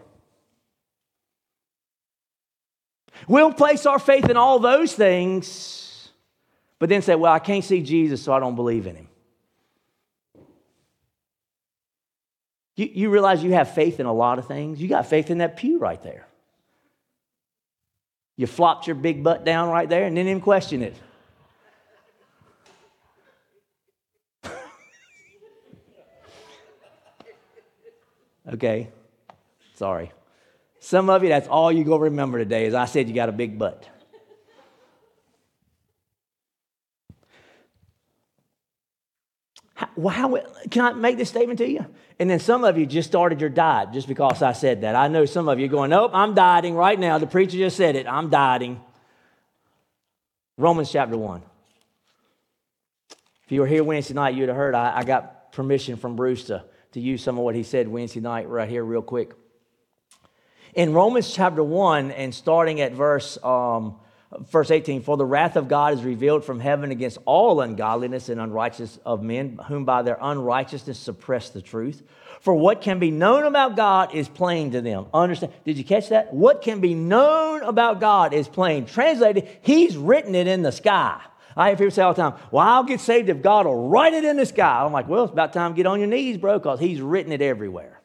We'll 3.26 3.52
place 3.52 3.84
our 3.84 3.98
faith 3.98 4.30
in 4.30 4.36
all 4.36 4.60
those 4.60 4.94
things, 4.94 6.08
but 6.78 6.88
then 6.88 7.02
say, 7.02 7.16
well, 7.16 7.32
I 7.32 7.40
can't 7.40 7.64
see 7.64 7.82
Jesus, 7.82 8.22
so 8.22 8.32
I 8.32 8.38
don't 8.38 8.54
believe 8.54 8.86
in 8.86 8.94
him. 8.94 9.08
You, 12.76 12.88
you 12.92 13.10
realize 13.10 13.42
you 13.42 13.54
have 13.54 13.74
faith 13.74 13.98
in 13.98 14.06
a 14.06 14.12
lot 14.12 14.38
of 14.38 14.46
things? 14.46 14.80
You 14.80 14.86
got 14.86 15.06
faith 15.06 15.30
in 15.32 15.38
that 15.38 15.56
pew 15.56 15.80
right 15.80 16.00
there. 16.00 16.27
You 18.38 18.46
flopped 18.46 18.86
your 18.86 18.94
big 18.94 19.22
butt 19.24 19.44
down 19.44 19.68
right 19.68 19.88
there 19.88 20.04
and 20.04 20.14
didn't 20.14 20.30
even 20.30 20.40
question 20.40 20.82
it. 20.82 20.94
okay, 28.54 28.90
sorry. 29.74 30.12
Some 30.78 31.10
of 31.10 31.24
you, 31.24 31.30
that's 31.30 31.48
all 31.48 31.72
you 31.72 31.82
go 31.82 31.96
remember 31.96 32.38
today 32.38 32.66
is 32.66 32.74
I 32.74 32.84
said 32.84 33.08
you 33.08 33.14
got 33.14 33.28
a 33.28 33.32
big 33.32 33.58
butt. 33.58 33.88
How, 39.78 40.08
how, 40.08 40.38
can 40.72 40.84
I 40.84 40.92
make 40.92 41.18
this 41.18 41.28
statement 41.28 41.58
to 41.58 41.70
you? 41.70 41.86
And 42.18 42.28
then 42.28 42.40
some 42.40 42.64
of 42.64 42.76
you 42.76 42.84
just 42.84 43.08
started 43.08 43.40
your 43.40 43.48
diet 43.48 43.92
just 43.92 44.08
because 44.08 44.42
I 44.42 44.52
said 44.52 44.80
that. 44.80 44.96
I 44.96 45.06
know 45.06 45.24
some 45.24 45.48
of 45.48 45.60
you 45.60 45.68
going, 45.68 45.90
nope, 45.90 46.10
I'm 46.14 46.34
dieting 46.34 46.74
right 46.74 46.98
now. 46.98 47.18
The 47.18 47.28
preacher 47.28 47.56
just 47.56 47.76
said 47.76 47.94
it. 47.94 48.08
I'm 48.08 48.28
dieting. 48.28 48.80
Romans 50.56 50.90
chapter 50.90 51.16
1. 51.16 51.42
If 53.44 53.52
you 53.52 53.60
were 53.60 53.68
here 53.68 53.84
Wednesday 53.84 54.14
night, 54.14 54.34
you'd 54.34 54.48
have 54.48 54.56
heard 54.56 54.74
I, 54.74 54.98
I 54.98 55.04
got 55.04 55.52
permission 55.52 55.96
from 55.96 56.16
Bruce 56.16 56.42
to, 56.46 56.64
to 56.92 57.00
use 57.00 57.22
some 57.22 57.38
of 57.38 57.44
what 57.44 57.54
he 57.54 57.62
said 57.62 57.86
Wednesday 57.86 58.18
night 58.18 58.48
right 58.48 58.68
here, 58.68 58.82
real 58.82 59.00
quick. 59.00 59.30
In 60.74 60.92
Romans 60.92 61.32
chapter 61.32 61.62
1, 61.62 62.10
and 62.10 62.34
starting 62.34 62.80
at 62.80 62.94
verse 62.94 63.38
um, 63.44 63.94
Verse 64.50 64.70
18, 64.70 65.02
for 65.02 65.16
the 65.16 65.24
wrath 65.24 65.56
of 65.56 65.68
God 65.68 65.94
is 65.94 66.02
revealed 66.02 66.44
from 66.44 66.60
heaven 66.60 66.90
against 66.90 67.16
all 67.24 67.62
ungodliness 67.62 68.28
and 68.28 68.38
unrighteousness 68.38 68.98
of 69.06 69.22
men, 69.22 69.58
whom 69.68 69.86
by 69.86 70.02
their 70.02 70.18
unrighteousness 70.20 70.98
suppress 70.98 71.48
the 71.48 71.62
truth. 71.62 72.02
For 72.40 72.54
what 72.54 72.82
can 72.82 72.98
be 72.98 73.10
known 73.10 73.44
about 73.44 73.74
God 73.74 74.14
is 74.14 74.28
plain 74.28 74.72
to 74.72 74.82
them. 74.82 75.06
Understand? 75.14 75.54
Did 75.64 75.78
you 75.78 75.84
catch 75.84 76.10
that? 76.10 76.32
What 76.34 76.60
can 76.60 76.80
be 76.80 76.92
known 76.92 77.62
about 77.62 78.00
God 78.00 78.34
is 78.34 78.48
plain. 78.48 78.84
Translated, 78.84 79.48
He's 79.62 79.96
written 79.96 80.34
it 80.34 80.46
in 80.46 80.62
the 80.62 80.72
sky. 80.72 81.20
I 81.56 81.68
hear 81.68 81.76
people 81.76 81.90
say 81.90 82.02
all 82.02 82.12
the 82.12 82.22
time, 82.22 82.38
Well, 82.50 82.66
I'll 82.66 82.84
get 82.84 83.00
saved 83.00 83.30
if 83.30 83.40
God 83.40 83.64
will 83.64 83.88
write 83.88 84.12
it 84.12 84.24
in 84.24 84.36
the 84.36 84.46
sky. 84.46 84.82
I'm 84.84 84.92
like, 84.92 85.08
Well, 85.08 85.24
it's 85.24 85.32
about 85.32 85.54
time 85.54 85.72
to 85.72 85.76
get 85.76 85.86
on 85.86 86.00
your 86.00 86.08
knees, 86.08 86.36
bro, 86.36 86.58
because 86.58 86.80
He's 86.80 87.00
written 87.00 87.32
it 87.32 87.40
everywhere. 87.40 87.97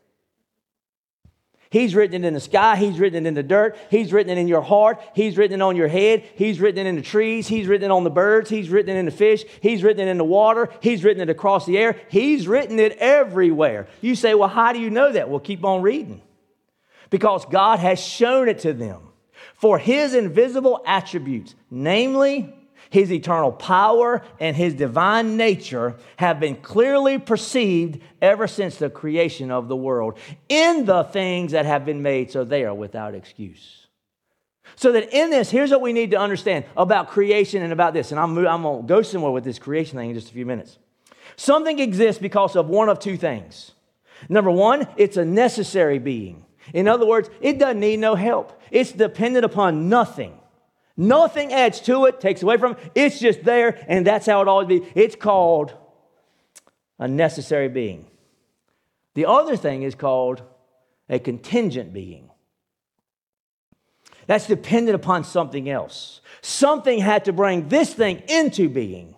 He's 1.74 1.96
written 1.96 2.24
it 2.24 2.28
in 2.28 2.36
the 2.36 2.40
sky. 2.40 2.76
He's 2.76 3.00
written 3.00 3.26
it 3.26 3.28
in 3.28 3.34
the 3.34 3.42
dirt. 3.42 3.76
He's 3.90 4.14
written 4.14 4.38
it 4.38 4.40
in 4.40 4.48
your 4.48 4.62
heart. 4.62 5.02
He's 5.16 5.40
written 5.40 5.60
it 5.60 5.64
on 5.64 5.76
your 5.76 5.88
head. 5.88 6.24
He's 6.36 6.60
written 6.60 6.86
it 6.86 6.88
in 6.88 6.96
the 6.96 7.02
trees. 7.02 7.48
He's 7.48 7.66
written 7.66 7.90
it 7.90 7.92
on 7.92 8.04
the 8.04 8.12
birds. 8.12 8.48
He's 8.48 8.70
written 8.70 8.96
it 8.96 9.00
in 9.00 9.06
the 9.06 9.12
fish. 9.12 9.44
He's 9.60 9.82
written 9.82 10.08
it 10.08 10.12
in 10.12 10.20
the 10.20 10.24
water. 10.24 10.70
He's 10.82 11.04
written 11.04 11.24
it 11.24 11.32
across 11.32 11.66
the 11.66 11.80
air. 11.80 12.00
He's 12.10 12.48
written 12.48 12.78
it 12.78 12.96
everywhere. 13.00 13.88
You 14.02 14.14
say, 14.14 14.36
well, 14.36 14.50
how 14.50 14.72
do 14.72 14.80
you 14.80 14.92
know 14.92 15.14
that? 15.14 15.32
Well, 15.32 15.40
keep 15.40 15.66
on 15.66 15.82
reading. 15.82 16.22
Because 17.10 17.44
God 17.46 17.80
has 17.80 18.00
shown 18.00 18.50
it 18.50 18.60
to 18.60 18.74
them. 18.74 19.10
For 19.56 19.80
his 19.80 20.14
invisible 20.14 20.84
attributes, 20.86 21.56
namely 21.72 22.54
his 22.94 23.12
eternal 23.12 23.52
power 23.52 24.22
and 24.40 24.56
his 24.56 24.76
divine 24.76 25.36
nature 25.36 25.96
have 26.18 26.40
been 26.40 26.56
clearly 26.56 27.18
perceived 27.18 28.00
ever 28.22 28.48
since 28.48 28.76
the 28.76 28.88
creation 28.88 29.50
of 29.50 29.68
the 29.68 29.76
world 29.76 30.16
in 30.48 30.86
the 30.86 31.04
things 31.06 31.54
that 31.54 31.66
have 31.66 31.86
been 31.86 32.04
made, 32.04 32.30
so 32.30 32.44
they 32.44 32.64
are 32.64 32.74
without 32.76 33.16
excuse. 33.16 33.88
So 34.76 34.92
that 34.92 35.12
in 35.12 35.32
this, 35.32 35.50
here's 35.50 35.72
what 35.72 35.82
we 35.82 35.92
need 35.92 36.12
to 36.12 36.20
understand 36.20 36.66
about 36.78 37.10
creation 37.10 37.64
and 37.64 37.74
about 37.74 37.96
this. 37.96 38.12
And 38.12 38.20
I'm, 38.20 38.38
I'm 38.38 38.62
going 38.62 38.84
to 38.84 38.88
go 38.88 39.02
somewhere 39.02 39.32
with 39.32 39.44
this 39.44 39.58
creation 39.58 39.98
thing 39.98 40.12
in 40.12 40.16
just 40.16 40.30
a 40.30 40.34
few 40.34 40.46
minutes. 40.46 40.78
Something 41.36 41.80
exists 41.80 42.22
because 42.22 42.56
of 42.56 42.70
one 42.70 42.90
of 42.90 43.00
two 43.00 43.18
things. 43.18 43.72
Number 44.30 44.52
one, 44.52 44.88
it's 44.98 45.18
a 45.18 45.26
necessary 45.26 45.98
being. 45.98 46.46
In 46.76 46.88
other 46.88 47.08
words, 47.08 47.32
it 47.42 47.58
doesn't 47.58 47.80
need 47.80 47.98
no 47.98 48.14
help, 48.14 48.62
it's 48.70 48.92
dependent 48.92 49.46
upon 49.46 49.90
nothing. 49.90 50.38
Nothing 50.96 51.52
adds 51.52 51.80
to 51.82 52.06
it, 52.06 52.20
takes 52.20 52.44
away 52.44 52.58
from 52.58 52.74
it. 52.74 52.92
It's 52.94 53.20
just 53.20 53.44
there, 53.44 53.84
and 53.88 54.06
that's 54.06 54.26
how 54.26 54.42
it 54.42 54.48
always 54.48 54.68
be. 54.68 54.88
It's 54.96 55.16
called 55.16 55.74
a 57.00 57.08
necessary 57.08 57.68
being. 57.68 58.06
The 59.16 59.26
other 59.26 59.56
thing 59.56 59.84
is 59.84 59.96
called 59.96 60.44
a 61.10 61.20
contingent 61.20 61.94
being. 61.94 62.30
That's 64.28 64.48
dependent 64.48 64.96
upon 64.96 65.24
something 65.24 65.70
else. 65.70 66.22
Something 66.42 67.00
had 67.00 67.26
to 67.26 67.34
bring 67.34 67.68
this 67.68 67.94
thing 67.94 68.24
into 68.28 68.70
being. 68.70 69.16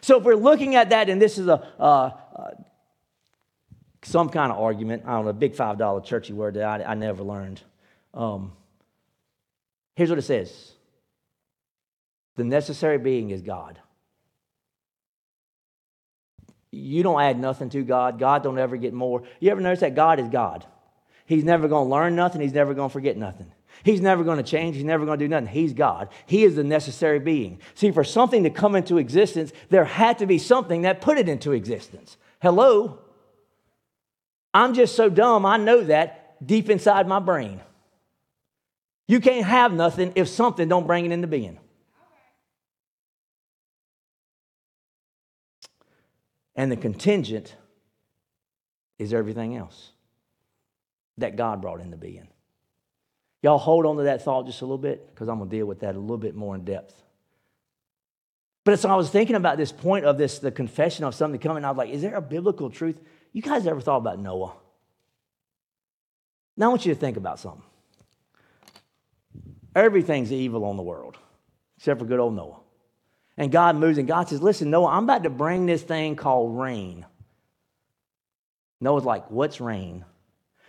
So 0.00 0.18
if 0.18 0.24
we're 0.24 0.36
looking 0.36 0.76
at 0.76 0.90
that, 0.90 1.08
and 1.08 1.20
this 1.20 1.38
is 1.38 1.48
a, 1.48 2.14
some 4.02 4.28
kind 4.28 4.52
of 4.52 4.58
argument, 4.58 5.04
I 5.06 5.12
don't 5.12 5.24
know, 5.24 5.30
a 5.30 5.32
big 5.32 5.54
$5 5.54 6.04
churchy 6.04 6.32
word 6.32 6.54
that 6.54 6.82
I, 6.82 6.92
I 6.92 6.94
never 6.94 7.22
learned. 7.22 7.62
Um, 8.12 8.52
Here's 9.94 10.10
what 10.10 10.18
it 10.18 10.22
says 10.22 10.72
The 12.36 12.44
necessary 12.44 12.98
being 12.98 13.30
is 13.30 13.42
God. 13.42 13.78
You 16.70 17.04
don't 17.04 17.20
add 17.20 17.38
nothing 17.38 17.70
to 17.70 17.82
God. 17.82 18.18
God 18.18 18.42
don't 18.42 18.58
ever 18.58 18.76
get 18.76 18.92
more. 18.92 19.22
You 19.38 19.50
ever 19.50 19.60
notice 19.60 19.80
that 19.80 19.94
God 19.94 20.18
is 20.18 20.28
God? 20.28 20.66
He's 21.26 21.44
never 21.44 21.68
going 21.68 21.86
to 21.86 21.90
learn 21.90 22.16
nothing. 22.16 22.40
He's 22.40 22.52
never 22.52 22.74
going 22.74 22.88
to 22.88 22.92
forget 22.92 23.16
nothing. 23.16 23.52
He's 23.82 24.00
never 24.00 24.24
going 24.24 24.38
to 24.38 24.42
change. 24.42 24.76
He's 24.76 24.84
never 24.84 25.04
going 25.06 25.18
to 25.18 25.24
do 25.24 25.28
nothing. 25.28 25.48
He's 25.48 25.72
God. 25.72 26.08
He 26.26 26.44
is 26.44 26.56
the 26.56 26.64
necessary 26.64 27.18
being. 27.18 27.60
See, 27.74 27.90
for 27.90 28.04
something 28.04 28.42
to 28.44 28.50
come 28.50 28.74
into 28.74 28.98
existence, 28.98 29.52
there 29.70 29.84
had 29.84 30.18
to 30.18 30.26
be 30.26 30.38
something 30.38 30.82
that 30.82 31.00
put 31.00 31.18
it 31.18 31.28
into 31.28 31.52
existence. 31.52 32.16
Hello? 32.40 32.98
I'm 34.52 34.74
just 34.74 34.94
so 34.94 35.08
dumb, 35.08 35.44
I 35.46 35.56
know 35.56 35.82
that 35.84 36.46
deep 36.46 36.70
inside 36.70 37.08
my 37.08 37.18
brain. 37.18 37.60
You 39.06 39.20
can't 39.20 39.46
have 39.46 39.72
nothing 39.72 40.12
if 40.14 40.28
something 40.28 40.68
don't 40.68 40.86
bring 40.86 41.04
it 41.04 41.12
into 41.12 41.26
being. 41.26 41.58
And 46.56 46.70
the 46.70 46.76
contingent 46.76 47.54
is 48.98 49.12
everything 49.12 49.56
else 49.56 49.90
that 51.18 51.36
God 51.36 51.60
brought 51.60 51.80
into 51.80 51.96
being. 51.96 52.28
Y'all 53.42 53.58
hold 53.58 53.84
on 53.84 53.96
to 53.96 54.04
that 54.04 54.22
thought 54.22 54.46
just 54.46 54.62
a 54.62 54.64
little 54.64 54.78
bit 54.78 55.10
because 55.10 55.28
I'm 55.28 55.38
going 55.38 55.50
to 55.50 55.56
deal 55.56 55.66
with 55.66 55.80
that 55.80 55.96
a 55.96 55.98
little 55.98 56.16
bit 56.16 56.34
more 56.34 56.54
in 56.54 56.64
depth. 56.64 57.02
But 58.64 58.78
so 58.78 58.88
I 58.88 58.96
was 58.96 59.10
thinking 59.10 59.36
about 59.36 59.58
this 59.58 59.70
point 59.70 60.06
of 60.06 60.16
this, 60.16 60.38
the 60.38 60.50
confession 60.50 61.04
of 61.04 61.14
something 61.14 61.38
coming. 61.38 61.64
I 61.64 61.70
was 61.70 61.76
like, 61.76 61.90
is 61.90 62.00
there 62.00 62.14
a 62.14 62.22
biblical 62.22 62.70
truth? 62.70 62.98
You 63.32 63.42
guys 63.42 63.66
ever 63.66 63.80
thought 63.80 63.98
about 63.98 64.18
Noah? 64.18 64.54
Now 66.56 66.66
I 66.66 66.68
want 66.70 66.86
you 66.86 66.94
to 66.94 66.98
think 66.98 67.18
about 67.18 67.38
something. 67.38 67.64
Everything's 69.74 70.32
evil 70.32 70.64
on 70.64 70.76
the 70.76 70.82
world, 70.82 71.18
except 71.76 72.00
for 72.00 72.06
good 72.06 72.20
old 72.20 72.34
Noah. 72.34 72.60
And 73.36 73.50
God 73.50 73.76
moves, 73.76 73.98
and 73.98 74.06
God 74.06 74.28
says, 74.28 74.42
Listen, 74.42 74.70
Noah, 74.70 74.90
I'm 74.90 75.04
about 75.04 75.24
to 75.24 75.30
bring 75.30 75.66
this 75.66 75.82
thing 75.82 76.16
called 76.16 76.58
rain. 76.58 77.04
Noah's 78.80 79.04
like, 79.04 79.30
What's 79.30 79.60
rain? 79.60 80.04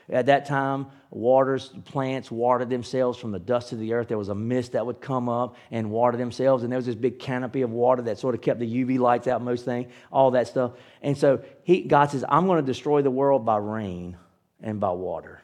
At 0.08 0.28
that 0.28 0.46
time, 0.46 0.88
waters, 1.10 1.72
plants 1.86 2.30
watered 2.30 2.70
themselves 2.70 3.18
from 3.18 3.32
the 3.32 3.40
dust 3.40 3.72
of 3.72 3.80
the 3.80 3.94
earth. 3.94 4.08
There 4.08 4.20
was 4.20 4.30
a 4.30 4.36
mist 4.36 4.74
that 4.74 4.86
would 4.86 5.02
come 5.02 5.30
up 5.30 5.56
and 5.72 5.90
water 5.90 6.16
themselves, 6.16 6.62
and 6.62 6.72
there 6.72 6.78
was 6.78 6.86
this 6.86 6.96
big 6.96 7.18
canopy 7.18 7.64
of 7.64 7.72
water 7.72 8.04
that 8.04 8.20
sort 8.20 8.36
of 8.36 8.42
kept 8.42 8.60
the 8.60 8.86
UV 8.86 9.00
lights 9.00 9.28
out, 9.28 9.42
most 9.42 9.66
thing, 9.66 9.88
all 10.12 10.32
that 10.32 10.48
stuff. 10.48 10.74
And 11.02 11.18
so 11.18 11.44
he, 11.64 11.82
God 11.82 12.12
says, 12.12 12.24
I'm 12.30 12.46
going 12.46 12.64
to 12.64 12.66
destroy 12.66 13.02
the 13.02 13.10
world 13.10 13.46
by 13.46 13.58
rain 13.58 14.16
and 14.62 14.80
by 14.80 14.92
water. 14.92 15.42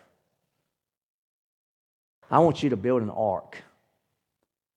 I 2.31 2.39
want 2.39 2.63
you 2.63 2.69
to 2.69 2.77
build 2.77 3.01
an 3.01 3.09
ark 3.09 3.57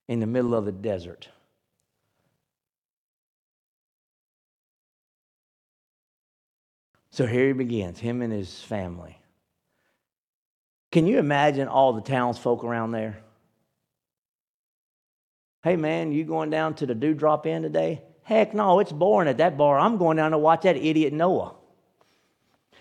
in 0.09 0.19
the 0.19 0.27
middle 0.27 0.55
of 0.55 0.65
the 0.65 0.73
desert. 0.73 1.29
So 7.11 7.27
here 7.27 7.47
he 7.47 7.53
begins, 7.53 8.01
him 8.01 8.23
and 8.23 8.33
his 8.33 8.61
family. 8.61 9.17
Can 10.91 11.07
you 11.07 11.19
imagine 11.19 11.69
all 11.69 11.93
the 11.93 12.01
townsfolk 12.01 12.65
around 12.65 12.91
there? 12.91 13.21
Hey 15.63 15.77
man, 15.77 16.11
you 16.11 16.25
going 16.25 16.51
down 16.51 16.75
to 16.75 16.87
the 16.87 16.95
Dewdrop 16.95 17.47
Inn 17.47 17.63
today? 17.63 18.03
Heck 18.25 18.53
no, 18.53 18.81
it's 18.81 18.91
boring 18.91 19.29
at 19.29 19.39
that 19.39 19.57
bar. 19.57 19.79
I'm 19.79 19.97
going 19.97 20.17
down 20.17 20.33
to 20.33 20.39
watch 20.39 20.63
that 20.63 20.77
idiot 20.77 21.13
Noah. 21.13 21.55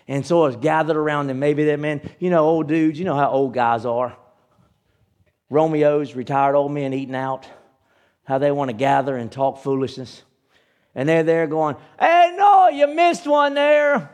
And 0.08 0.26
so 0.26 0.46
it's 0.46 0.56
gathered 0.56 0.96
around 0.96 1.28
them. 1.28 1.38
Maybe 1.38 1.64
that 1.66 1.78
man, 1.78 2.00
you 2.18 2.28
know, 2.28 2.44
old 2.44 2.66
dudes, 2.66 2.98
you 2.98 3.04
know 3.04 3.14
how 3.14 3.30
old 3.30 3.54
guys 3.54 3.86
are. 3.86 4.16
Romeo's, 5.54 6.14
retired 6.14 6.56
old 6.56 6.72
men 6.72 6.92
eating 6.92 7.14
out, 7.14 7.48
how 8.24 8.38
they 8.38 8.50
want 8.50 8.70
to 8.70 8.76
gather 8.76 9.16
and 9.16 9.30
talk 9.30 9.58
foolishness. 9.58 10.22
And 10.94 11.08
they're 11.08 11.22
there 11.22 11.46
going, 11.46 11.76
Hey, 11.98 12.34
no, 12.36 12.68
you 12.68 12.88
missed 12.88 13.26
one 13.26 13.54
there. 13.54 14.10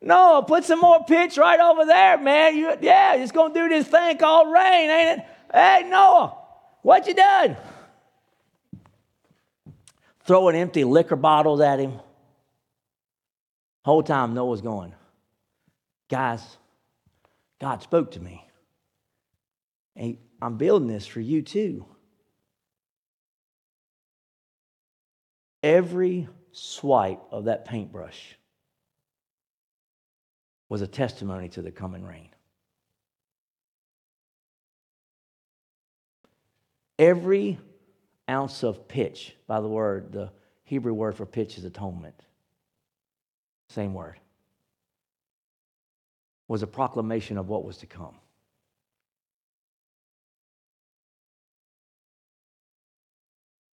No, 0.00 0.42
put 0.42 0.64
some 0.64 0.80
more 0.80 1.04
pitch 1.04 1.36
right 1.36 1.60
over 1.60 1.84
there, 1.84 2.16
man. 2.16 2.56
You, 2.56 2.72
yeah, 2.80 3.14
it's 3.16 3.32
going 3.32 3.52
to 3.52 3.60
do 3.60 3.68
this 3.68 3.86
thing 3.86 4.16
called 4.16 4.50
rain, 4.50 4.90
ain't 4.90 5.20
it? 5.20 5.26
Hey, 5.52 5.86
Noah, 5.86 6.36
what 6.80 7.06
you 7.06 7.14
done? 7.14 7.56
Throwing 10.24 10.56
empty 10.56 10.84
liquor 10.84 11.16
bottles 11.16 11.60
at 11.60 11.78
him. 11.78 12.00
Whole 13.84 14.02
time 14.02 14.32
Noah's 14.32 14.62
going, 14.62 14.94
guys, 16.08 16.42
God 17.60 17.82
spoke 17.82 18.12
to 18.12 18.20
me. 18.20 18.46
And 19.96 20.16
I'm 20.42 20.56
building 20.56 20.88
this 20.88 21.06
for 21.06 21.20
you 21.20 21.42
too. 21.42 21.86
Every 25.62 26.28
swipe 26.52 27.20
of 27.30 27.44
that 27.44 27.66
paintbrush 27.66 28.36
was 30.68 30.80
a 30.82 30.86
testimony 30.86 31.48
to 31.50 31.62
the 31.62 31.70
coming 31.70 32.04
rain. 32.04 32.28
Every 36.98 37.58
ounce 38.28 38.62
of 38.62 38.86
pitch, 38.88 39.34
by 39.46 39.60
the 39.60 39.68
word, 39.68 40.12
the 40.12 40.30
Hebrew 40.64 40.94
word 40.94 41.16
for 41.16 41.26
pitch 41.26 41.58
is 41.58 41.64
atonement. 41.64 42.14
Same 43.68 43.92
word. 43.92 44.18
Was 46.48 46.62
a 46.62 46.66
proclamation 46.66 47.38
of 47.38 47.48
what 47.48 47.64
was 47.64 47.78
to 47.78 47.86
come. 47.86 48.14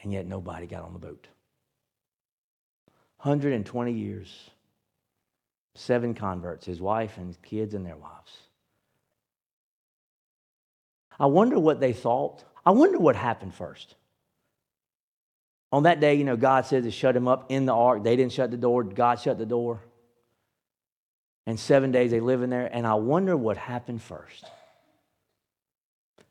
And 0.07 0.13
yet 0.13 0.25
nobody 0.25 0.69
got 0.69 0.85
on 0.85 0.93
the 0.93 1.01
boat. 1.01 1.27
120 3.17 3.93
years, 3.93 4.51
seven 5.75 6.15
converts, 6.15 6.65
his 6.65 6.81
wife 6.81 7.17
and 7.17 7.27
his 7.27 7.39
kids 7.39 7.75
and 7.75 7.85
their 7.85 7.97
wives. 7.97 8.33
I 11.19 11.27
wonder 11.27 11.59
what 11.59 11.81
they 11.81 11.93
thought. 11.93 12.45
I 12.65 12.71
wonder 12.71 13.01
what 13.01 13.17
happened 13.17 13.53
first. 13.53 13.97
On 15.73 15.83
that 15.83 15.99
day, 15.99 16.15
you 16.15 16.23
know, 16.23 16.37
God 16.37 16.67
said 16.67 16.85
to 16.85 16.93
shut 16.93 17.17
him 17.17 17.27
up 17.27 17.51
in 17.51 17.67
the 17.67 17.75
ark. 17.75 18.05
They 18.05 18.15
didn't 18.15 18.33
shut 18.33 18.53
the 18.53 18.57
door, 18.57 18.85
God 18.85 19.19
shut 19.19 19.39
the 19.39 19.45
door. 19.45 19.81
And 21.49 21.59
seven 21.59 21.91
days 21.91 22.13
they 22.13 22.21
live 22.21 22.43
in 22.43 22.51
there, 22.51 22.71
and 22.73 22.87
I 22.87 22.95
wonder 22.95 23.37
what 23.37 23.57
happened 23.57 24.03
first. 24.03 24.45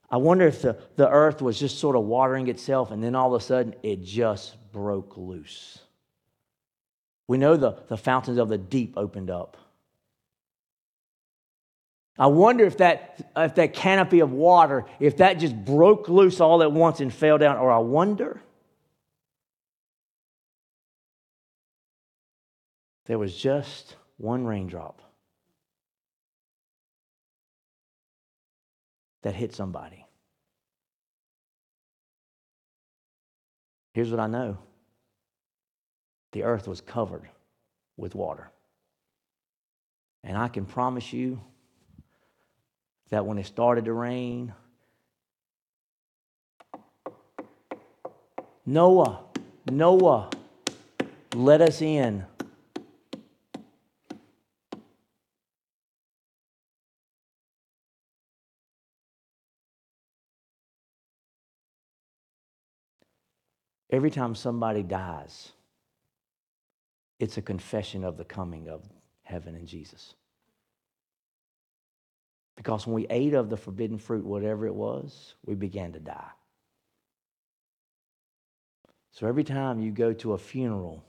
I 0.09 0.17
wonder 0.17 0.45
if 0.45 0.61
the, 0.61 0.77
the 0.95 1.09
earth 1.09 1.41
was 1.41 1.59
just 1.59 1.79
sort 1.79 1.95
of 1.95 2.03
watering 2.03 2.47
itself 2.47 2.91
and 2.91 3.03
then 3.03 3.15
all 3.15 3.33
of 3.33 3.41
a 3.41 3.43
sudden 3.43 3.75
it 3.83 4.03
just 4.03 4.55
broke 4.71 5.17
loose. 5.17 5.79
We 7.27 7.37
know 7.37 7.57
the, 7.57 7.77
the 7.87 7.97
fountains 7.97 8.37
of 8.37 8.49
the 8.49 8.57
deep 8.57 8.93
opened 8.97 9.29
up. 9.31 9.57
I 12.17 12.27
wonder 12.27 12.63
if 12.65 12.77
that, 12.77 13.31
if 13.35 13.55
that 13.55 13.73
canopy 13.73 14.21
of 14.21 14.31
water, 14.31 14.85
if 14.99 15.17
that 15.17 15.33
just 15.39 15.65
broke 15.65 16.07
loose 16.07 16.39
all 16.39 16.61
at 16.63 16.71
once 16.71 17.01
and 17.01 17.13
fell 17.13 17.37
down, 17.37 17.57
or 17.57 17.71
I 17.71 17.79
wonder 17.79 18.41
there 23.05 23.19
was 23.19 23.35
just 23.35 23.97
one 24.17 24.45
raindrop 24.45 25.01
that 29.25 29.33
hit 29.33 29.55
somebody. 29.55 30.05
Here's 33.91 34.11
what 34.11 34.19
I 34.19 34.27
know 34.27 34.59
the 36.31 36.43
earth 36.43 36.67
was 36.67 36.79
covered 36.79 37.27
with 37.97 38.13
water. 38.13 38.51
And 40.23 40.37
I 40.37 40.47
can 40.47 40.67
promise 40.67 41.11
you 41.11 41.41
that 43.09 43.25
when 43.25 43.39
it 43.39 43.47
started 43.47 43.85
to 43.85 43.93
rain, 43.93 44.53
Noah, 48.63 49.21
Noah, 49.71 50.29
let 51.33 51.61
us 51.61 51.81
in. 51.81 52.27
Every 63.89 64.09
time 64.09 64.35
somebody 64.35 64.83
dies, 64.83 65.51
it's 67.19 67.37
a 67.37 67.41
confession 67.41 68.03
of 68.03 68.17
the 68.17 68.25
coming 68.25 68.67
of 68.67 68.83
heaven 69.23 69.55
and 69.55 69.67
Jesus. 69.67 70.15
Because 72.55 72.87
when 72.87 72.95
we 72.95 73.07
ate 73.09 73.33
of 73.33 73.49
the 73.49 73.57
forbidden 73.57 73.97
fruit, 73.97 74.25
whatever 74.25 74.65
it 74.65 74.73
was, 74.73 75.35
we 75.45 75.55
began 75.55 75.91
to 75.93 75.99
die. 75.99 76.31
So 79.11 79.27
every 79.27 79.43
time 79.43 79.81
you 79.81 79.91
go 79.91 80.13
to 80.13 80.33
a 80.33 80.37
funeral, 80.37 81.03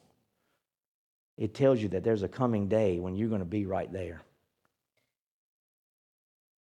it 1.36 1.54
tells 1.54 1.80
you 1.80 1.88
that 1.88 2.04
there's 2.04 2.22
a 2.22 2.28
coming 2.28 2.68
day 2.68 2.98
when 2.98 3.16
you're 3.16 3.28
going 3.28 3.40
to 3.40 3.44
be 3.44 3.66
right 3.66 3.92
there. 3.92 4.22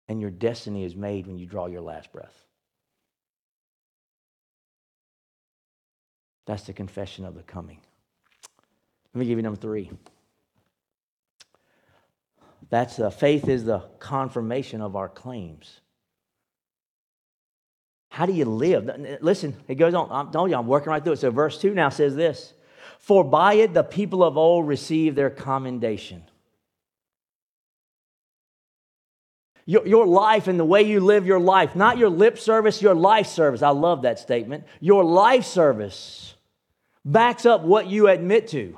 And 0.07 0.21
your 0.21 0.31
destiny 0.31 0.83
is 0.83 0.95
made 0.95 1.27
when 1.27 1.37
you 1.37 1.45
draw 1.45 1.67
your 1.67 1.81
last 1.81 2.11
breath. 2.11 2.42
That's 6.45 6.63
the 6.63 6.73
confession 6.73 7.25
of 7.25 7.35
the 7.35 7.43
coming. 7.43 7.79
Let 9.13 9.19
me 9.19 9.25
give 9.25 9.37
you 9.37 9.43
number 9.43 9.59
three. 9.59 9.91
That's 12.69 12.95
the 12.95 13.11
faith 13.11 13.47
is 13.47 13.65
the 13.65 13.83
confirmation 13.99 14.81
of 14.81 14.95
our 14.95 15.09
claims. 15.09 15.81
How 18.09 18.25
do 18.25 18.33
you 18.33 18.45
live? 18.45 18.89
Listen, 19.21 19.55
it 19.67 19.75
goes 19.75 19.93
on. 19.93 20.07
I'm 20.11 20.31
telling 20.31 20.51
you, 20.51 20.57
I'm 20.57 20.67
working 20.67 20.89
right 20.89 21.03
through 21.03 21.13
it. 21.13 21.19
So, 21.19 21.31
verse 21.31 21.59
2 21.59 21.73
now 21.73 21.89
says 21.89 22.15
this 22.15 22.53
For 22.99 23.23
by 23.23 23.55
it 23.55 23.73
the 23.73 23.83
people 23.83 24.23
of 24.23 24.37
old 24.37 24.67
received 24.67 25.15
their 25.15 25.29
commendation. 25.29 26.23
Your, 29.65 29.87
your 29.87 30.05
life 30.05 30.47
and 30.47 30.59
the 30.59 30.65
way 30.65 30.83
you 30.83 30.99
live 30.99 31.25
your 31.25 31.39
life, 31.39 31.75
not 31.75 31.97
your 31.97 32.09
lip 32.09 32.37
service, 32.37 32.81
your 32.81 32.95
life 32.95 33.27
service. 33.27 33.61
I 33.61 33.69
love 33.69 34.01
that 34.01 34.19
statement. 34.19 34.65
Your 34.81 35.03
life 35.03 35.45
service 35.45 36.35
backs 37.05 37.45
up 37.45 37.61
what 37.61 37.87
you 37.87 38.07
admit 38.07 38.49
to, 38.49 38.77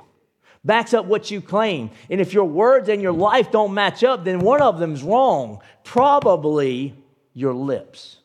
backs 0.64 0.94
up 0.94 1.06
what 1.06 1.30
you 1.30 1.40
claim. 1.40 1.90
And 2.08 2.20
if 2.20 2.32
your 2.32 2.44
words 2.44 2.88
and 2.88 3.02
your 3.02 3.12
life 3.12 3.50
don't 3.50 3.74
match 3.74 4.04
up, 4.04 4.24
then 4.24 4.40
one 4.40 4.62
of 4.62 4.78
them's 4.78 5.02
wrong. 5.02 5.60
Probably 5.82 6.94
your 7.32 7.54
lips. 7.54 8.18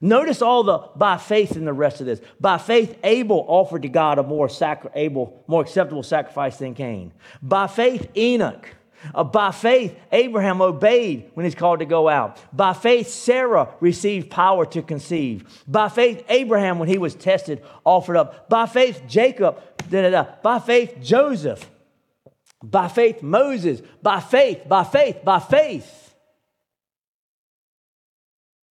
Notice 0.00 0.42
all 0.42 0.62
the 0.62 0.78
by 0.94 1.16
faith 1.16 1.56
in 1.56 1.64
the 1.64 1.72
rest 1.72 2.00
of 2.00 2.06
this. 2.06 2.20
By 2.40 2.58
faith, 2.58 2.96
Abel 3.02 3.44
offered 3.48 3.82
to 3.82 3.88
God 3.88 4.18
a 4.18 4.22
more 4.22 4.48
sacri- 4.48 5.08
more 5.08 5.62
acceptable 5.62 6.04
sacrifice 6.04 6.56
than 6.58 6.74
Cain. 6.74 7.12
By 7.42 7.66
faith, 7.66 8.08
Enoch. 8.16 8.68
Uh, 9.14 9.24
by 9.24 9.50
faith, 9.50 9.98
Abraham 10.12 10.60
obeyed 10.60 11.30
when 11.34 11.44
he's 11.44 11.54
called 11.54 11.80
to 11.80 11.84
go 11.84 12.08
out. 12.08 12.38
By 12.54 12.72
faith, 12.72 13.08
Sarah 13.08 13.68
received 13.80 14.30
power 14.30 14.66
to 14.66 14.82
conceive. 14.82 15.64
By 15.66 15.88
faith, 15.88 16.24
Abraham, 16.28 16.78
when 16.78 16.88
he 16.88 16.98
was 16.98 17.14
tested, 17.14 17.62
offered 17.84 18.16
up. 18.16 18.48
By 18.48 18.66
faith, 18.66 19.02
Jacob. 19.06 19.62
Da, 19.90 20.02
da, 20.02 20.10
da. 20.10 20.26
By 20.42 20.58
faith, 20.58 20.98
Joseph. 21.02 21.68
By 22.62 22.88
faith, 22.88 23.22
Moses. 23.22 23.80
By 24.02 24.20
faith, 24.20 24.68
by 24.68 24.84
faith, 24.84 25.24
by 25.24 25.38
faith. 25.38 26.14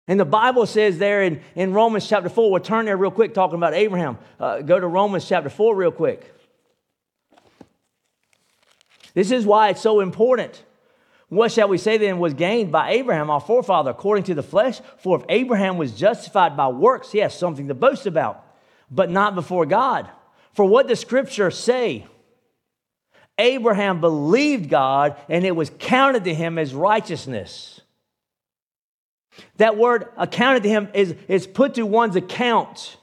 And 0.08 0.20
the 0.20 0.26
Bible 0.26 0.66
says 0.66 0.98
there 0.98 1.24
in, 1.24 1.42
in 1.56 1.74
Romans 1.74 2.08
chapter 2.08 2.28
4, 2.28 2.52
we'll 2.52 2.60
turn 2.60 2.86
there 2.86 2.98
real 2.98 3.12
quick 3.12 3.34
talking 3.34 3.56
about 3.56 3.74
Abraham. 3.74 4.18
Uh, 4.40 4.60
go 4.62 4.80
to 4.80 4.88
Romans 4.88 5.28
chapter 5.28 5.50
4 5.50 5.76
real 5.76 5.92
quick. 5.92 6.36
This 9.14 9.32
is 9.32 9.46
why 9.46 9.70
it's 9.70 9.82
so 9.82 10.00
important. 10.00 10.64
What 11.30 11.52
shall 11.52 11.70
we 11.70 11.78
say 11.78 11.98
then 11.98 12.20
was 12.20 12.34
gained 12.34 12.72
by 12.72 12.92
Abraham, 12.92 13.30
our 13.30 13.40
forefather, 13.40 13.92
according 13.92 14.26
to 14.26 14.34
the 14.34 14.44
flesh? 14.44 14.82
For 14.98 15.18
if 15.18 15.26
Abraham 15.30 15.78
was 15.78 15.94
justified 15.94 16.58
by 16.58 16.68
works, 16.68 17.12
he 17.12 17.20
has 17.20 17.38
something 17.38 17.70
to 17.70 17.74
boast 17.74 18.06
about, 18.06 18.46
but 18.90 19.10
not 19.10 19.36
before 19.36 19.66
God. 19.66 20.10
For 20.54 20.66
what 20.66 20.88
does 20.88 21.00
Scripture 21.00 21.50
say? 21.50 22.06
Abraham 23.38 24.02
believed 24.02 24.70
God, 24.70 25.16
and 25.30 25.46
it 25.46 25.56
was 25.56 25.72
counted 25.80 26.26
to 26.26 26.34
him 26.34 26.58
as 26.58 26.74
righteousness. 26.74 27.80
That 29.58 29.78
word 29.78 30.10
accounted 30.18 30.64
to 30.64 30.70
him 30.70 30.90
is, 30.94 31.16
is 31.28 31.48
put 31.48 31.76
to 31.76 31.86
one's 31.86 32.16
account. 32.16 32.98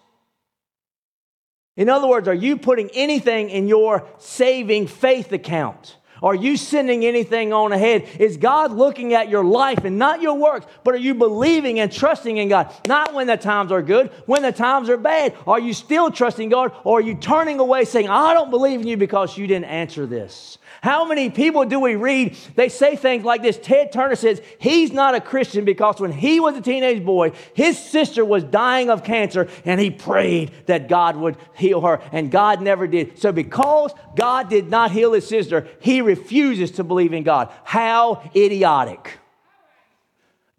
In 1.79 1.89
other 1.89 2.09
words, 2.09 2.27
are 2.27 2.35
you 2.35 2.57
putting 2.57 2.91
anything 2.91 3.51
in 3.51 3.69
your 3.69 4.05
saving 4.19 4.89
faith 4.89 5.31
account? 5.31 5.97
Are 6.21 6.35
you 6.35 6.57
sending 6.57 7.05
anything 7.05 7.53
on 7.53 7.71
ahead? 7.71 8.09
Is 8.19 8.37
God 8.37 8.73
looking 8.73 9.15
at 9.15 9.29
your 9.29 9.45
life 9.45 9.85
and 9.85 9.97
not 9.97 10.21
your 10.21 10.35
works, 10.35 10.67
but 10.83 10.95
are 10.95 10.99
you 10.99 11.15
believing 11.15 11.79
and 11.79 11.93
trusting 11.93 12.37
in 12.37 12.49
God? 12.49 12.75
Not 12.89 13.15
when 13.15 13.29
the 13.29 13.37
times 13.37 13.71
are 13.71 13.81
good, 13.81 14.11
when 14.27 14.43
the 14.43 14.51
times 14.51 14.89
are 14.91 14.97
bad. 14.97 15.37
Are 15.47 15.61
you 15.61 15.73
still 15.73 16.11
trusting 16.11 16.49
God 16.49 16.73
or 16.83 16.99
are 16.99 17.03
you 17.03 17.15
turning 17.15 17.61
away 17.61 17.85
saying, 17.85 18.09
I 18.09 18.35
don't 18.35 18.51
believe 18.51 18.81
in 18.81 18.89
you 18.89 18.97
because 18.97 19.39
you 19.39 19.47
didn't 19.47 19.67
answer 19.67 20.05
this? 20.05 20.59
How 20.81 21.05
many 21.05 21.29
people 21.29 21.65
do 21.65 21.81
we 21.81 21.97
read? 21.97 22.37
They 22.55 22.69
say 22.69 22.95
things 22.95 23.25
like 23.25 23.43
this. 23.43 23.59
Ted 23.59 23.93
Turner 23.93 24.15
says 24.15 24.41
he's 24.59 24.93
not 24.93 25.15
a 25.15 25.21
Christian 25.21 25.65
because 25.65 26.01
when 26.01 26.13
he 26.13 26.39
was 26.39 26.57
a 26.57 26.61
teenage 26.61 27.05
boy, 27.05 27.33
his 27.55 27.79
sister 27.79 28.25
was 28.25 28.45
dying 28.45 28.89
of 28.89 29.03
cancer 29.03 29.49
and 29.65 29.81
he 29.81 29.91
prayed 29.91 30.53
that 30.67 30.89
God 30.89 31.17
would 31.17 31.37
heal 31.55 31.81
her, 31.81 32.01
and 32.13 32.31
God 32.31 32.63
never 32.63 32.87
did. 32.87 33.19
So, 33.19 33.33
because 33.33 33.93
God 34.17 34.49
did 34.49 34.71
not 34.71 34.93
heal 34.93 35.13
his 35.13 35.27
sister, 35.27 35.67
he 35.81 36.01
refuses 36.01 36.73
to 36.73 36.85
believe 36.85 37.13
in 37.13 37.25
God. 37.25 37.53
How 37.65 38.31
idiotic. 38.37 39.19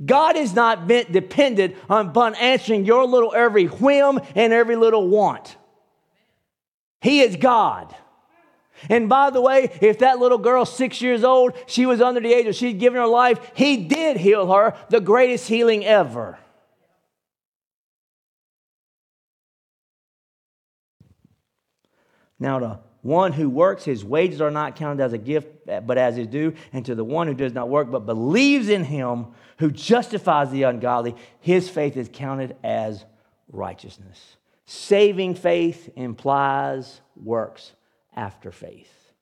God 0.05 0.38
is 0.38 0.53
not 0.53 0.88
dependent 0.88 1.75
upon 1.89 2.36
answering 2.36 2.86
your 2.86 3.05
little 3.05 3.34
every 3.34 3.65
whim 3.65 4.19
and 4.36 4.53
every 4.53 4.75
little 4.75 5.08
want. 5.08 5.58
He 7.01 7.21
is 7.21 7.36
God. 7.36 7.93
And 8.87 9.09
by 9.09 9.29
the 9.29 9.41
way, 9.41 9.71
if 9.81 9.99
that 9.99 10.19
little 10.19 10.37
girl, 10.37 10.65
six 10.65 11.01
years 11.01 11.23
old, 11.23 11.53
she 11.67 11.85
was 11.85 12.01
under 12.01 12.21
the 12.21 12.33
age 12.33 12.47
of 12.47 12.55
she'd 12.55 12.79
given 12.79 12.99
her 12.99 13.07
life, 13.07 13.51
he 13.55 13.77
did 13.77 14.17
heal 14.17 14.51
her, 14.51 14.75
the 14.89 15.01
greatest 15.01 15.47
healing 15.47 15.85
ever. 15.85 16.37
Now, 22.39 22.59
the 22.59 22.79
one 23.01 23.33
who 23.33 23.49
works, 23.49 23.83
his 23.83 24.05
wages 24.05 24.39
are 24.39 24.51
not 24.51 24.75
counted 24.75 25.03
as 25.03 25.13
a 25.13 25.17
gift, 25.17 25.47
but 25.65 25.97
as 25.97 26.15
his 26.15 26.27
due. 26.27 26.53
And 26.71 26.85
to 26.85 26.95
the 26.95 27.03
one 27.03 27.27
who 27.27 27.33
does 27.33 27.53
not 27.53 27.69
work, 27.69 27.91
but 27.91 28.05
believes 28.05 28.69
in 28.69 28.85
him 28.85 29.27
who 29.57 29.71
justifies 29.71 30.51
the 30.51 30.63
ungodly, 30.63 31.15
his 31.41 31.69
faith 31.69 31.97
is 31.97 32.09
counted 32.11 32.55
as 32.63 33.03
righteousness. 33.51 34.37
Saving 34.65 35.35
faith 35.35 35.89
implies 35.95 37.01
works 37.15 37.73
after 38.19 38.51
faith. 38.51 39.13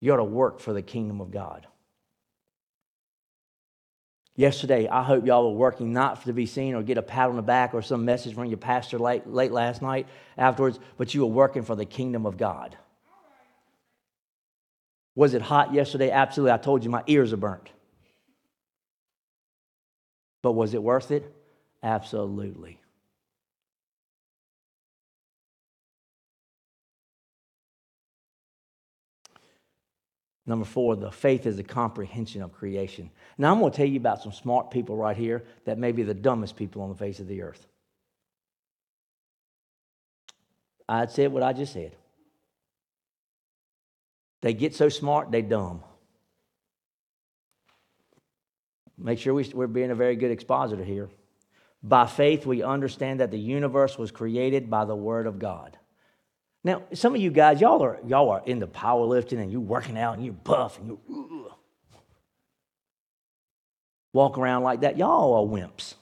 You 0.00 0.14
ought 0.14 0.16
to 0.16 0.24
work 0.24 0.60
for 0.60 0.72
the 0.72 0.80
kingdom 0.80 1.20
of 1.20 1.30
God. 1.30 1.66
Yesterday, 4.34 4.88
I 4.88 5.02
hope 5.02 5.26
y'all 5.26 5.52
were 5.52 5.58
working 5.58 5.92
not 5.92 6.24
to 6.24 6.32
be 6.32 6.46
seen 6.46 6.74
or 6.74 6.82
get 6.82 6.96
a 6.96 7.02
pat 7.02 7.28
on 7.28 7.36
the 7.36 7.42
back 7.42 7.74
or 7.74 7.82
some 7.82 8.06
message 8.06 8.34
from 8.34 8.46
your 8.46 8.56
pastor 8.56 8.98
late, 8.98 9.26
late 9.26 9.52
last 9.52 9.82
night 9.82 10.08
afterwards, 10.38 10.80
but 10.96 11.12
you 11.12 11.20
were 11.20 11.26
working 11.26 11.62
for 11.62 11.76
the 11.76 11.84
kingdom 11.84 12.24
of 12.24 12.38
God. 12.38 12.78
Was 15.14 15.34
it 15.34 15.42
hot 15.42 15.74
yesterday? 15.74 16.10
Absolutely. 16.10 16.52
I 16.52 16.56
told 16.56 16.82
you 16.82 16.88
my 16.88 17.04
ears 17.06 17.34
are 17.34 17.36
burnt. 17.36 17.68
But 20.40 20.52
was 20.52 20.72
it 20.72 20.82
worth 20.82 21.10
it? 21.10 21.30
Absolutely. 21.82 22.80
Number 30.44 30.64
four, 30.64 30.96
the 30.96 31.10
faith 31.10 31.46
is 31.46 31.58
a 31.58 31.62
comprehension 31.62 32.42
of 32.42 32.52
creation. 32.52 33.10
Now, 33.38 33.52
I'm 33.52 33.60
going 33.60 33.70
to 33.70 33.76
tell 33.76 33.86
you 33.86 33.98
about 33.98 34.22
some 34.22 34.32
smart 34.32 34.70
people 34.70 34.96
right 34.96 35.16
here 35.16 35.44
that 35.64 35.78
may 35.78 35.92
be 35.92 36.02
the 36.02 36.14
dumbest 36.14 36.56
people 36.56 36.82
on 36.82 36.88
the 36.88 36.96
face 36.96 37.20
of 37.20 37.28
the 37.28 37.42
earth. 37.42 37.64
I'd 40.88 41.10
said 41.10 41.32
what 41.32 41.42
I 41.42 41.52
just 41.52 41.72
said. 41.72 41.94
They 44.40 44.52
get 44.52 44.74
so 44.74 44.88
smart, 44.88 45.30
they 45.30 45.42
dumb. 45.42 45.82
Make 48.98 49.20
sure 49.20 49.34
we, 49.34 49.48
we're 49.54 49.68
being 49.68 49.92
a 49.92 49.94
very 49.94 50.16
good 50.16 50.32
expositor 50.32 50.84
here. 50.84 51.08
By 51.82 52.06
faith, 52.06 52.46
we 52.46 52.62
understand 52.62 53.20
that 53.20 53.30
the 53.30 53.38
universe 53.38 53.96
was 53.96 54.10
created 54.10 54.68
by 54.68 54.84
the 54.84 54.94
Word 54.94 55.26
of 55.26 55.38
God. 55.38 55.78
Now, 56.64 56.82
some 56.92 57.14
of 57.14 57.20
you 57.20 57.30
guys, 57.30 57.60
y'all 57.60 57.82
are 57.82 57.98
y'all 58.06 58.30
are 58.30 58.42
into 58.46 58.66
powerlifting 58.66 59.40
and 59.40 59.50
you're 59.50 59.60
working 59.60 59.98
out 59.98 60.16
and 60.16 60.24
you're 60.24 60.34
buff 60.34 60.78
and 60.78 60.86
you 60.88 61.50
walk 64.12 64.38
around 64.38 64.62
like 64.62 64.82
that. 64.82 64.96
Y'all 64.96 65.34
are 65.34 65.46
wimps. 65.46 65.94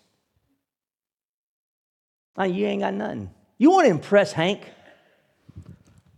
Mean, 2.36 2.54
you 2.54 2.66
ain't 2.66 2.80
got 2.80 2.94
nothing. 2.94 3.30
You 3.58 3.70
want 3.70 3.86
to 3.86 3.90
impress 3.90 4.32
Hank? 4.32 4.62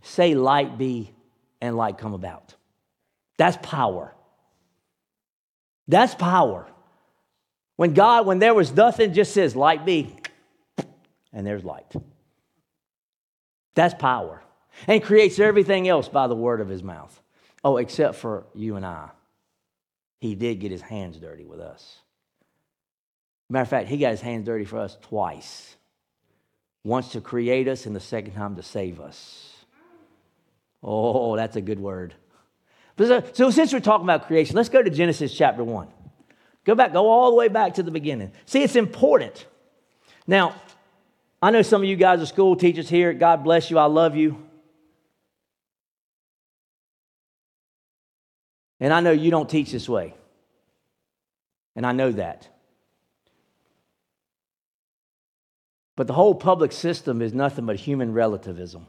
Say 0.01 0.35
light 0.35 0.77
be 0.77 1.11
and 1.61 1.77
light 1.77 1.97
come 1.97 2.13
about. 2.13 2.55
That's 3.37 3.57
power. 3.61 4.13
That's 5.87 6.15
power. 6.15 6.67
When 7.75 7.93
God, 7.93 8.25
when 8.25 8.39
there 8.39 8.53
was 8.53 8.71
nothing, 8.71 9.13
just 9.13 9.33
says 9.33 9.55
light 9.55 9.85
be, 9.85 10.15
and 11.31 11.45
there's 11.45 11.63
light. 11.63 11.91
That's 13.75 13.93
power. 13.93 14.41
And 14.87 15.03
creates 15.03 15.39
everything 15.39 15.87
else 15.87 16.07
by 16.09 16.27
the 16.27 16.35
word 16.35 16.61
of 16.61 16.69
his 16.69 16.83
mouth. 16.83 17.19
Oh, 17.63 17.77
except 17.77 18.15
for 18.15 18.45
you 18.53 18.75
and 18.75 18.85
I. 18.85 19.09
He 20.19 20.35
did 20.35 20.59
get 20.59 20.71
his 20.71 20.81
hands 20.81 21.17
dirty 21.17 21.45
with 21.45 21.59
us. 21.59 21.99
Matter 23.49 23.63
of 23.63 23.69
fact, 23.69 23.89
he 23.89 23.97
got 23.97 24.11
his 24.11 24.21
hands 24.21 24.45
dirty 24.45 24.65
for 24.65 24.79
us 24.79 24.97
twice. 25.01 25.75
Once 26.83 27.09
to 27.09 27.21
create 27.21 27.67
us, 27.67 27.85
and 27.85 27.95
the 27.95 27.99
second 27.99 28.33
time 28.33 28.55
to 28.55 28.63
save 28.63 28.99
us. 28.99 29.53
Oh, 30.81 31.35
that's 31.35 31.55
a 31.55 31.61
good 31.61 31.79
word. 31.79 32.13
So, 32.97 33.23
so, 33.33 33.51
since 33.51 33.71
we're 33.71 33.79
talking 33.79 34.05
about 34.05 34.27
creation, 34.27 34.55
let's 34.55 34.69
go 34.69 34.81
to 34.81 34.89
Genesis 34.89 35.33
chapter 35.33 35.63
1. 35.63 35.87
Go 36.65 36.75
back, 36.75 36.93
go 36.93 37.09
all 37.09 37.29
the 37.29 37.35
way 37.35 37.47
back 37.47 37.75
to 37.75 37.83
the 37.83 37.91
beginning. 37.91 38.31
See, 38.45 38.63
it's 38.63 38.75
important. 38.75 39.45
Now, 40.27 40.55
I 41.43 41.51
know 41.51 41.61
some 41.61 41.81
of 41.81 41.89
you 41.89 41.97
guys 41.97 42.21
are 42.21 42.25
school 42.25 42.55
teachers 42.55 42.87
here. 42.87 43.11
God 43.11 43.43
bless 43.43 43.69
you. 43.69 43.77
I 43.77 43.83
love 43.87 44.15
you. 44.15 44.41
And 48.79 48.93
I 48.93 49.01
know 49.01 49.11
you 49.11 49.29
don't 49.29 49.49
teach 49.49 49.69
this 49.73 49.89
way. 49.89 50.13
And 51.75 51.85
I 51.85 51.91
know 51.91 52.13
that. 52.13 52.47
But 55.97 56.07
the 56.07 56.13
whole 56.13 56.33
public 56.33 56.71
system 56.71 57.21
is 57.21 57.33
nothing 57.33 57.65
but 57.65 57.75
human 57.75 58.13
relativism, 58.13 58.87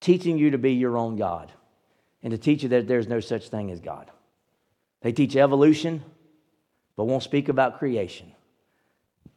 teaching 0.00 0.38
you 0.38 0.52
to 0.52 0.58
be 0.58 0.72
your 0.72 0.96
own 0.96 1.16
God 1.16 1.52
and 2.22 2.30
to 2.30 2.38
teach 2.38 2.62
you 2.62 2.70
that 2.70 2.88
there's 2.88 3.08
no 3.08 3.20
such 3.20 3.50
thing 3.50 3.70
as 3.70 3.80
God. 3.80 4.10
They 5.02 5.12
teach 5.12 5.36
evolution, 5.36 6.02
but 6.96 7.04
won't 7.04 7.22
speak 7.22 7.50
about 7.50 7.78
creation. 7.78 8.32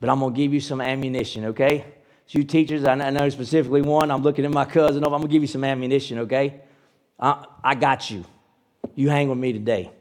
But 0.03 0.09
I'm 0.09 0.19
going 0.19 0.33
to 0.33 0.37
give 0.37 0.53
you 0.53 0.59
some 0.59 0.81
ammunition, 0.81 1.45
okay? 1.45 1.85
So 2.27 2.39
you 2.39 2.43
teachers, 2.43 2.83
I 2.83 3.09
know 3.09 3.29
specifically 3.29 3.81
one, 3.81 4.11
I'm 4.11 4.21
looking 4.21 4.43
at 4.43 4.51
my 4.51 4.65
cousin 4.65 5.01
over, 5.05 5.15
I'm 5.15 5.21
gonna 5.21 5.31
give 5.31 5.41
you 5.41 5.47
some 5.47 5.63
ammunition, 5.63 6.19
okay? 6.19 6.59
I, 7.17 7.45
I 7.63 7.75
got 7.75 8.11
you. 8.11 8.25
You 8.95 9.07
hang 9.07 9.29
with 9.29 9.37
me 9.37 9.53
today. 9.53 9.91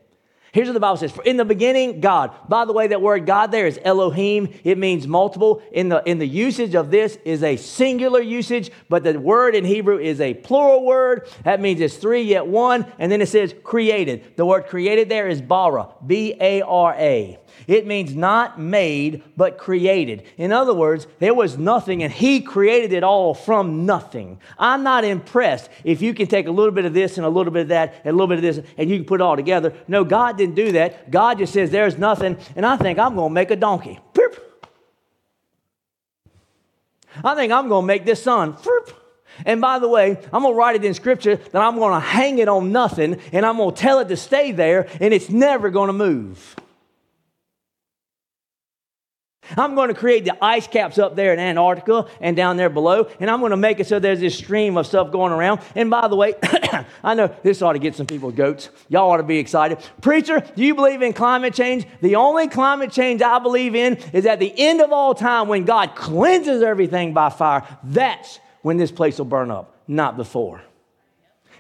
Here's 0.53 0.69
what 0.69 0.75
the 0.75 0.81
Bible 0.81 0.99
says. 0.99 1.11
For 1.11 1.25
in 1.25 1.39
the 1.39 1.47
beginning, 1.47 2.01
God. 2.01 2.31
By 2.47 2.67
the 2.67 2.75
way, 2.75 2.89
that 2.89 3.01
word 3.01 3.25
God 3.25 3.51
there 3.51 3.67
is 3.67 3.81
Elohim. 3.83 4.53
It 4.65 4.77
means 4.77 5.09
multiple. 5.09 5.63
In 5.73 5.89
the, 5.89 6.03
in 6.05 6.19
the 6.19 6.27
usage 6.27 6.75
of 6.75 6.91
this 6.91 7.17
is 7.25 7.43
a 7.43 7.57
singular 7.57 8.21
usage, 8.21 8.71
but 8.91 9.03
the 9.03 9.19
word 9.19 9.55
in 9.55 9.65
Hebrew 9.65 9.99
is 9.99 10.21
a 10.21 10.35
plural 10.35 10.85
word. 10.85 11.27
That 11.45 11.63
means 11.63 11.81
it's 11.81 11.97
three 11.97 12.23
yet 12.23 12.47
one. 12.47 12.85
And 12.99 13.11
then 13.11 13.23
it 13.23 13.31
says 13.31 13.55
created. 13.65 14.37
The 14.37 14.45
word 14.45 14.67
created 14.67 15.09
there 15.09 15.27
is 15.27 15.41
bara, 15.41 15.89
B 16.07 16.37
A 16.39 16.61
R 16.61 16.95
A. 16.99 17.39
It 17.67 17.87
means 17.87 18.15
not 18.15 18.59
made, 18.61 19.23
but 19.37 19.59
created. 19.59 20.25
In 20.37 20.53
other 20.53 20.75
words, 20.75 21.07
there 21.19 21.35
was 21.35 21.59
nothing 21.59 22.03
and 22.03 22.13
He 22.13 22.41
created 22.41 22.93
it 22.93 23.05
all 23.05 23.35
from 23.35 23.87
nothing. 23.87 24.39
I'm 24.59 24.83
not 24.83 25.05
impressed 25.05 25.71
if 25.85 26.03
you 26.03 26.15
can 26.15 26.27
take 26.27 26.47
a 26.47 26.51
little 26.51 26.73
bit 26.73 26.85
of 26.85 26.95
this 26.95 27.17
and 27.17 27.27
a 27.27 27.29
little 27.29 27.53
bit 27.53 27.63
of 27.63 27.69
that 27.69 27.95
and 28.05 28.09
a 28.09 28.13
little 28.13 28.27
bit 28.27 28.39
of 28.39 28.43
this 28.43 28.67
and 28.77 28.91
you 28.91 28.97
can 28.97 29.05
put 29.07 29.21
it 29.21 29.25
all 29.25 29.37
together. 29.37 29.75
No, 29.89 30.05
God 30.05 30.37
didn't 30.43 30.57
do 30.57 30.73
that. 30.73 31.11
God 31.11 31.39
just 31.39 31.53
says 31.53 31.71
there's 31.71 31.99
nothing, 31.99 32.37
and 32.57 32.67
I 32.67 32.77
think 32.77 32.99
I'm 32.99 33.15
going 33.15 33.31
to 33.31 33.35
make 33.35 33.51
a 33.51 33.57
donkey. 33.57 33.99
I 37.25 37.35
think 37.35 37.53
I'm 37.53 37.69
going 37.69 37.83
to 37.83 37.87
make 37.87 38.05
this 38.05 38.23
sun. 38.23 38.57
And 39.45 39.61
by 39.61 39.79
the 39.79 39.89
way, 39.89 40.19
I'm 40.33 40.43
going 40.43 40.55
to 40.55 40.59
write 40.59 40.77
it 40.77 40.85
in 40.85 40.95
scripture 40.95 41.37
that 41.37 41.63
I'm 41.63 41.77
going 41.77 41.95
to 41.95 42.01
hang 42.01 42.39
it 42.39 42.49
on 42.49 42.73
nothing 42.73 43.21
and 43.33 43.47
I'm 43.47 43.57
going 43.57 43.75
to 43.75 43.81
tell 43.81 43.99
it 43.99 44.09
to 44.09 44.17
stay 44.17 44.53
there 44.53 44.89
and 45.01 45.15
it's 45.15 45.31
never 45.31 45.71
going 45.71 45.89
to 45.89 45.93
move. 45.93 46.57
I'm 49.57 49.75
going 49.75 49.89
to 49.89 49.95
create 49.95 50.25
the 50.25 50.43
ice 50.43 50.67
caps 50.67 50.99
up 50.99 51.17
there 51.17 51.33
in 51.33 51.39
Antarctica 51.39 52.07
and 52.21 52.37
down 52.37 52.57
there 52.57 52.71
below, 52.71 53.09
and 53.19 53.29
I'm 53.29 53.41
going 53.41 53.51
to 53.51 53.57
make 53.57 53.81
it 53.81 53.87
so 53.87 53.99
there's 53.99 54.21
this 54.21 54.37
stream 54.37 54.77
of 54.77 54.87
stuff 54.87 55.11
going 55.11 55.33
around. 55.33 55.61
And 55.75 55.91
by 55.91 56.09
the 56.09 56.17
way, 56.17 56.35
I 57.05 57.15
know 57.15 57.35
this 57.43 57.61
ought 57.61 57.73
to 57.73 57.79
get 57.79 57.95
some 57.95 58.07
people 58.07 58.31
goats. 58.31 58.71
Y'all 58.89 59.11
ought 59.11 59.17
to 59.17 59.25
be 59.25 59.39
excited. 59.39 59.79
Preacher, 60.01 60.41
do 60.55 60.65
you 60.65 60.75
believe 60.75 61.03
in 61.03 61.13
climate 61.13 61.55
change? 61.55 61.87
The 62.01 62.17
only 62.17 62.49
climate 62.49 62.93
change 62.93 63.21
I 63.21 63.41
believe 63.41 63.75
in 63.75 63.97
is 64.13 64.27
at 64.27 64.39
the 64.39 64.53
end 64.57 64.81
of 64.81 64.93
all 64.93 65.15
time 65.15 65.49
when 65.49 65.65
God 65.65 65.97
cleanses 65.97 66.63
everything 66.63 67.13
by 67.13 67.29
fire. 67.29 67.67
That's 67.83 68.39
when 68.63 68.77
this 68.77 68.93
place 68.93 69.19
will 69.19 69.25
burn 69.25 69.51
up, 69.51 69.77
not 69.89 70.17
before. 70.17 70.63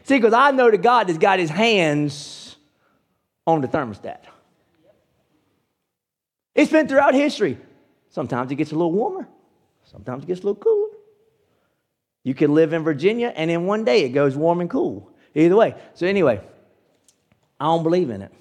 See, 0.04 0.16
because 0.16 0.32
I 0.32 0.52
know 0.52 0.70
that 0.70 0.82
God 0.82 1.08
has 1.08 1.18
got 1.18 1.38
his 1.38 1.50
hands 1.50 2.56
on 3.46 3.60
the 3.60 3.68
thermostat. 3.68 4.18
It's 6.54 6.70
been 6.70 6.86
throughout 6.86 7.14
history. 7.14 7.58
Sometimes 8.12 8.52
it 8.52 8.56
gets 8.56 8.70
a 8.70 8.74
little 8.74 8.92
warmer, 8.92 9.26
sometimes 9.84 10.22
it 10.22 10.26
gets 10.26 10.40
a 10.40 10.44
little 10.44 10.62
cooler. 10.62 10.90
You 12.24 12.34
can 12.34 12.54
live 12.54 12.72
in 12.72 12.84
Virginia 12.84 13.32
and 13.34 13.50
in 13.50 13.66
one 13.66 13.84
day 13.84 14.04
it 14.04 14.10
goes 14.10 14.36
warm 14.36 14.60
and 14.60 14.70
cool. 14.70 15.10
Either 15.34 15.56
way. 15.56 15.74
So, 15.94 16.06
anyway, 16.06 16.40
I 17.58 17.64
don't 17.64 17.82
believe 17.82 18.10
in 18.10 18.22
it. 18.22 18.32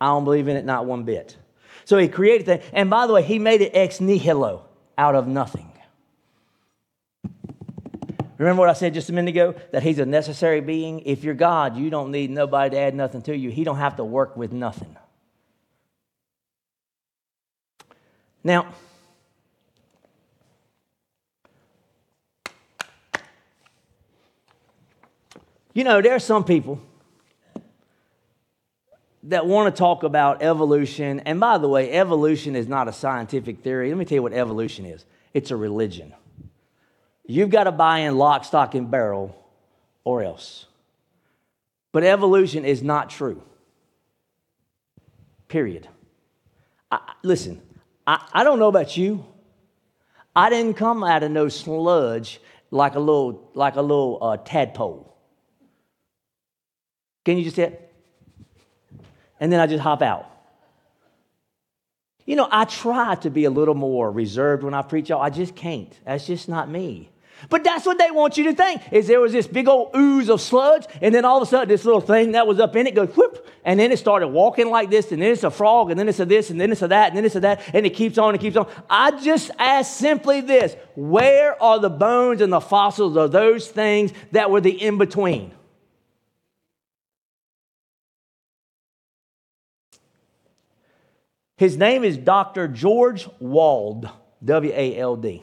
I 0.00 0.06
don't 0.06 0.24
believe 0.24 0.48
in 0.48 0.56
it 0.56 0.64
not 0.64 0.86
one 0.86 1.04
bit. 1.04 1.36
So, 1.84 1.98
he 1.98 2.08
created 2.08 2.46
that. 2.46 2.62
And 2.72 2.88
by 2.90 3.06
the 3.06 3.12
way, 3.12 3.22
he 3.22 3.38
made 3.38 3.60
it 3.60 3.72
ex 3.74 4.00
nihilo, 4.00 4.64
out 4.96 5.14
of 5.14 5.28
nothing. 5.28 5.70
Remember 8.38 8.60
what 8.60 8.70
I 8.70 8.74
said 8.74 8.94
just 8.94 9.08
a 9.08 9.12
minute 9.12 9.30
ago? 9.30 9.54
That 9.72 9.82
he's 9.82 9.98
a 9.98 10.06
necessary 10.06 10.60
being? 10.60 11.00
If 11.00 11.24
you're 11.24 11.34
God, 11.34 11.76
you 11.76 11.88
don't 11.88 12.10
need 12.10 12.30
nobody 12.30 12.70
to 12.70 12.78
add 12.78 12.94
nothing 12.94 13.22
to 13.22 13.36
you. 13.36 13.50
He 13.50 13.64
don't 13.64 13.78
have 13.78 13.96
to 13.96 14.04
work 14.04 14.36
with 14.36 14.52
nothing. 14.52 14.96
Now, 18.46 18.68
you 25.74 25.82
know, 25.82 26.00
there 26.00 26.14
are 26.14 26.20
some 26.20 26.44
people 26.44 26.80
that 29.24 29.46
want 29.46 29.74
to 29.74 29.76
talk 29.76 30.04
about 30.04 30.44
evolution. 30.44 31.18
And 31.26 31.40
by 31.40 31.58
the 31.58 31.68
way, 31.68 31.90
evolution 31.90 32.54
is 32.54 32.68
not 32.68 32.86
a 32.86 32.92
scientific 32.92 33.64
theory. 33.64 33.88
Let 33.88 33.98
me 33.98 34.04
tell 34.04 34.14
you 34.14 34.22
what 34.22 34.32
evolution 34.32 34.86
is 34.86 35.04
it's 35.34 35.50
a 35.50 35.56
religion. 35.56 36.14
You've 37.26 37.50
got 37.50 37.64
to 37.64 37.72
buy 37.72 37.98
in 37.98 38.16
lock, 38.16 38.44
stock, 38.44 38.76
and 38.76 38.88
barrel, 38.88 39.44
or 40.04 40.22
else. 40.22 40.66
But 41.90 42.04
evolution 42.04 42.64
is 42.64 42.80
not 42.80 43.10
true. 43.10 43.42
Period. 45.48 45.88
I, 46.92 47.00
listen, 47.24 47.60
I, 48.06 48.26
I 48.32 48.44
don't 48.44 48.58
know 48.58 48.68
about 48.68 48.96
you. 48.96 49.24
I 50.34 50.50
didn't 50.50 50.74
come 50.74 51.02
out 51.02 51.22
of 51.22 51.30
no 51.30 51.48
sludge 51.48 52.40
like 52.70 52.94
a 52.94 52.98
little, 52.98 53.50
like 53.54 53.76
a 53.76 53.82
little 53.82 54.18
uh, 54.20 54.36
tadpole. 54.36 55.14
Can 57.24 57.38
you 57.38 57.44
just 57.44 57.56
hit? 57.56 57.82
And 59.40 59.52
then 59.52 59.60
I 59.60 59.66
just 59.66 59.82
hop 59.82 60.02
out. 60.02 60.30
You 62.24 62.36
know, 62.36 62.48
I 62.50 62.64
try 62.64 63.14
to 63.16 63.30
be 63.30 63.44
a 63.44 63.50
little 63.50 63.74
more 63.74 64.10
reserved 64.10 64.62
when 64.62 64.74
I 64.74 64.82
preach. 64.82 65.10
I 65.10 65.30
just 65.30 65.54
can't. 65.54 65.92
That's 66.04 66.26
just 66.26 66.48
not 66.48 66.68
me. 66.68 67.10
But 67.48 67.64
that's 67.64 67.84
what 67.84 67.98
they 67.98 68.10
want 68.10 68.38
you 68.38 68.44
to 68.44 68.54
think 68.54 68.82
is 68.90 69.06
there 69.06 69.20
was 69.20 69.32
this 69.32 69.46
big 69.46 69.68
old 69.68 69.94
ooze 69.94 70.30
of 70.30 70.40
sludge, 70.40 70.86
and 71.02 71.14
then 71.14 71.24
all 71.24 71.36
of 71.36 71.42
a 71.42 71.46
sudden 71.46 71.68
this 71.68 71.84
little 71.84 72.00
thing 72.00 72.32
that 72.32 72.46
was 72.46 72.58
up 72.58 72.74
in 72.76 72.86
it 72.86 72.94
goes 72.94 73.14
whoop, 73.16 73.46
and 73.64 73.78
then 73.78 73.92
it 73.92 73.98
started 73.98 74.28
walking 74.28 74.70
like 74.70 74.90
this, 74.90 75.12
and 75.12 75.20
then 75.20 75.32
it's 75.32 75.44
a 75.44 75.50
frog, 75.50 75.90
and 75.90 76.00
then 76.00 76.08
it's 76.08 76.20
a 76.20 76.24
this, 76.24 76.50
and 76.50 76.60
then 76.60 76.72
it's 76.72 76.82
a 76.82 76.88
that, 76.88 77.08
and 77.08 77.16
then 77.16 77.24
it's 77.24 77.36
a 77.36 77.40
that, 77.40 77.62
and 77.74 77.84
it 77.84 77.90
keeps 77.90 78.18
on 78.18 78.30
and 78.30 78.40
keeps 78.40 78.56
on. 78.56 78.66
I 78.88 79.10
just 79.20 79.50
ask 79.58 79.94
simply 79.96 80.40
this 80.40 80.76
where 80.94 81.62
are 81.62 81.78
the 81.78 81.90
bones 81.90 82.40
and 82.40 82.52
the 82.52 82.60
fossils 82.60 83.16
of 83.16 83.32
those 83.32 83.68
things 83.68 84.12
that 84.32 84.50
were 84.50 84.60
the 84.60 84.70
in 84.70 84.98
between? 84.98 85.52
His 91.58 91.76
name 91.76 92.04
is 92.04 92.18
Dr. 92.18 92.68
George 92.68 93.28
Wald, 93.40 94.08
W 94.44 94.72
A 94.74 94.98
L 94.98 95.16
D. 95.16 95.42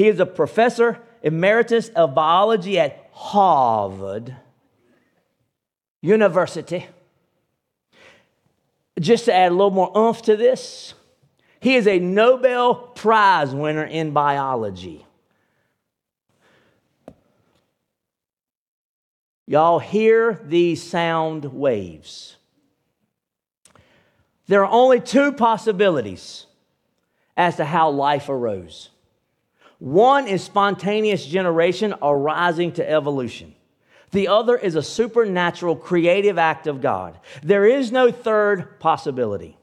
He 0.00 0.08
is 0.08 0.18
a 0.18 0.24
professor 0.24 0.98
emeritus 1.22 1.90
of 1.90 2.14
biology 2.14 2.78
at 2.78 3.10
Harvard 3.12 4.34
University. 6.00 6.86
Just 8.98 9.26
to 9.26 9.34
add 9.34 9.52
a 9.52 9.54
little 9.54 9.70
more 9.70 9.92
oomph 9.94 10.22
to 10.22 10.38
this, 10.38 10.94
he 11.60 11.74
is 11.74 11.86
a 11.86 11.98
Nobel 11.98 12.76
Prize 12.76 13.54
winner 13.54 13.84
in 13.84 14.12
biology. 14.12 15.04
Y'all 19.46 19.80
hear 19.80 20.40
these 20.46 20.82
sound 20.82 21.44
waves. 21.44 22.38
There 24.46 24.64
are 24.64 24.72
only 24.72 24.98
two 24.98 25.32
possibilities 25.32 26.46
as 27.36 27.56
to 27.56 27.66
how 27.66 27.90
life 27.90 28.30
arose. 28.30 28.88
One 29.80 30.28
is 30.28 30.44
spontaneous 30.44 31.24
generation 31.26 31.94
arising 32.02 32.72
to 32.72 32.88
evolution. 32.88 33.54
The 34.12 34.28
other 34.28 34.56
is 34.56 34.74
a 34.74 34.82
supernatural 34.82 35.74
creative 35.76 36.36
act 36.38 36.66
of 36.66 36.80
God. 36.80 37.18
There 37.42 37.64
is 37.64 37.90
no 37.90 38.12
third 38.12 38.78
possibility. 38.78 39.56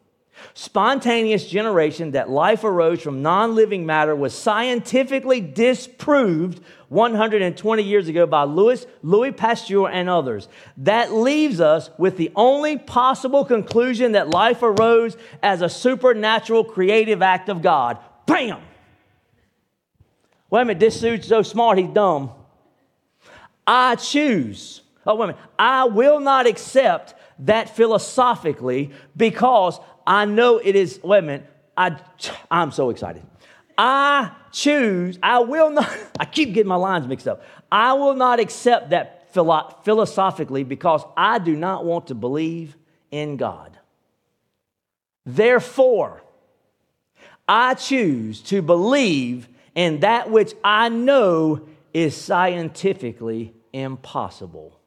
Spontaneous 0.53 1.47
generation, 1.47 2.11
that 2.11 2.29
life 2.29 2.63
arose 2.63 3.01
from 3.01 3.21
non 3.21 3.55
living 3.55 3.85
matter, 3.85 4.15
was 4.15 4.33
scientifically 4.35 5.41
disproved 5.41 6.61
120 6.89 7.83
years 7.83 8.07
ago 8.07 8.25
by 8.25 8.43
Louis, 8.43 8.85
Louis 9.01 9.31
Pasteur 9.31 9.87
and 9.87 10.09
others. 10.09 10.47
That 10.77 11.11
leaves 11.11 11.59
us 11.59 11.89
with 11.97 12.17
the 12.17 12.31
only 12.35 12.77
possible 12.77 13.45
conclusion 13.45 14.13
that 14.13 14.29
life 14.29 14.61
arose 14.61 15.17
as 15.43 15.61
a 15.61 15.69
supernatural 15.69 16.63
creative 16.63 17.21
act 17.21 17.49
of 17.49 17.61
God. 17.61 17.97
Bam! 18.25 18.61
Wait 20.49 20.61
a 20.61 20.65
minute, 20.65 20.79
this 20.79 20.99
dude's 20.99 21.27
so 21.27 21.41
smart, 21.41 21.77
he's 21.77 21.89
dumb. 21.89 22.31
I 23.65 23.95
choose. 23.95 24.81
Oh, 25.05 25.15
wait 25.15 25.25
a 25.25 25.27
minute. 25.27 25.41
I 25.59 25.85
will 25.85 26.19
not 26.19 26.47
accept 26.47 27.15
that 27.39 27.75
philosophically 27.75 28.91
because 29.15 29.79
I 30.05 30.25
know 30.25 30.57
it 30.57 30.75
is. 30.75 30.99
Wait 31.03 31.19
a 31.19 31.21
minute. 31.21 31.53
I, 31.75 31.97
I'm 32.49 32.71
so 32.71 32.89
excited. 32.89 33.23
I 33.77 34.31
choose, 34.51 35.19
I 35.21 35.39
will 35.39 35.69
not, 35.69 35.95
I 36.19 36.25
keep 36.25 36.53
getting 36.53 36.69
my 36.69 36.75
lines 36.75 37.07
mixed 37.07 37.27
up. 37.27 37.43
I 37.71 37.93
will 37.93 38.15
not 38.15 38.39
accept 38.39 38.89
that 38.89 39.31
philo- 39.33 39.75
philosophically 39.83 40.63
because 40.63 41.03
I 41.15 41.39
do 41.39 41.55
not 41.55 41.85
want 41.85 42.07
to 42.07 42.15
believe 42.15 42.75
in 43.11 43.37
God. 43.37 43.77
Therefore, 45.25 46.23
I 47.47 47.75
choose 47.75 48.41
to 48.43 48.61
believe 48.61 49.47
and 49.77 50.01
that 50.01 50.31
which 50.31 50.55
I 50.63 50.89
know 50.89 51.61
is 51.93 52.17
scientifically 52.17 53.53
impossible. 53.71 54.79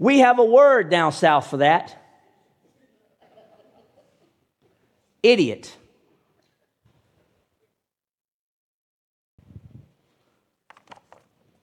We 0.00 0.18
have 0.18 0.40
a 0.40 0.44
word 0.44 0.90
down 0.90 1.12
south 1.12 1.46
for 1.46 1.58
that 1.58 1.96
idiot. 5.22 5.76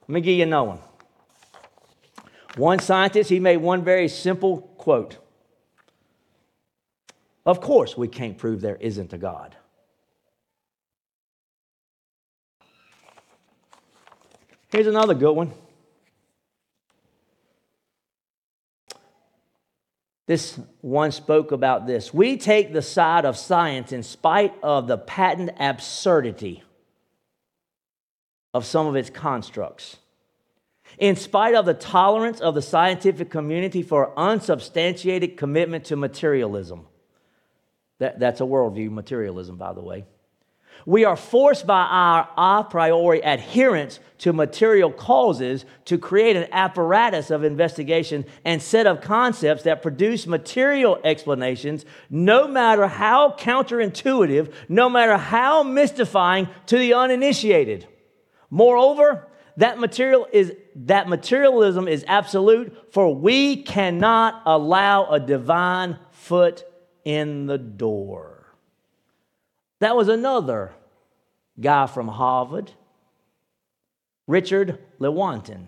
Let 0.08 0.14
me 0.14 0.20
give 0.22 0.36
you 0.38 0.42
another 0.44 0.68
one. 0.68 0.78
One 2.56 2.78
scientist, 2.78 3.28
he 3.28 3.40
made 3.40 3.58
one 3.58 3.84
very 3.84 4.08
simple 4.08 4.62
quote. 4.78 5.18
Of 7.44 7.60
course, 7.60 7.96
we 7.96 8.08
can't 8.08 8.38
prove 8.38 8.62
there 8.62 8.76
isn't 8.76 9.12
a 9.12 9.18
God. 9.18 9.56
Here's 14.72 14.86
another 14.86 15.12
good 15.12 15.34
one. 15.34 15.52
This 20.26 20.58
one 20.80 21.12
spoke 21.12 21.52
about 21.52 21.86
this. 21.86 22.14
We 22.14 22.38
take 22.38 22.72
the 22.72 22.80
side 22.80 23.26
of 23.26 23.36
science 23.36 23.92
in 23.92 24.02
spite 24.02 24.54
of 24.62 24.86
the 24.86 24.96
patent 24.96 25.50
absurdity 25.60 26.62
of 28.54 28.64
some 28.64 28.86
of 28.86 28.96
its 28.96 29.10
constructs. 29.10 29.98
In 30.96 31.16
spite 31.16 31.54
of 31.54 31.66
the 31.66 31.74
tolerance 31.74 32.40
of 32.40 32.54
the 32.54 32.62
scientific 32.62 33.28
community 33.28 33.82
for 33.82 34.18
unsubstantiated 34.18 35.36
commitment 35.36 35.84
to 35.86 35.96
materialism. 35.96 36.86
That, 37.98 38.18
that's 38.18 38.40
a 38.40 38.44
worldview, 38.44 38.90
materialism, 38.90 39.56
by 39.56 39.74
the 39.74 39.82
way. 39.82 40.06
We 40.86 41.04
are 41.04 41.16
forced 41.16 41.66
by 41.66 41.82
our 41.82 42.28
a 42.36 42.64
priori 42.64 43.20
adherence 43.20 44.00
to 44.18 44.32
material 44.32 44.90
causes 44.90 45.64
to 45.86 45.98
create 45.98 46.36
an 46.36 46.48
apparatus 46.52 47.30
of 47.30 47.44
investigation 47.44 48.24
and 48.44 48.62
set 48.62 48.86
of 48.86 49.00
concepts 49.00 49.64
that 49.64 49.82
produce 49.82 50.26
material 50.26 50.98
explanations, 51.04 51.84
no 52.08 52.46
matter 52.48 52.86
how 52.86 53.34
counterintuitive, 53.38 54.52
no 54.68 54.88
matter 54.88 55.16
how 55.16 55.62
mystifying 55.62 56.48
to 56.66 56.78
the 56.78 56.94
uninitiated. 56.94 57.86
Moreover, 58.50 59.28
that 59.56 59.78
material 59.78 60.26
is 60.32 60.52
that 60.74 61.08
materialism 61.08 61.86
is 61.86 62.04
absolute, 62.08 62.92
for 62.92 63.14
we 63.14 63.62
cannot 63.62 64.42
allow 64.46 65.10
a 65.10 65.20
divine 65.20 65.98
foot 66.10 66.64
in 67.04 67.46
the 67.46 67.58
door. 67.58 68.31
That 69.82 69.96
was 69.96 70.06
another 70.06 70.70
guy 71.60 71.88
from 71.88 72.06
Harvard, 72.06 72.70
Richard 74.28 74.78
Lewontin. 75.00 75.66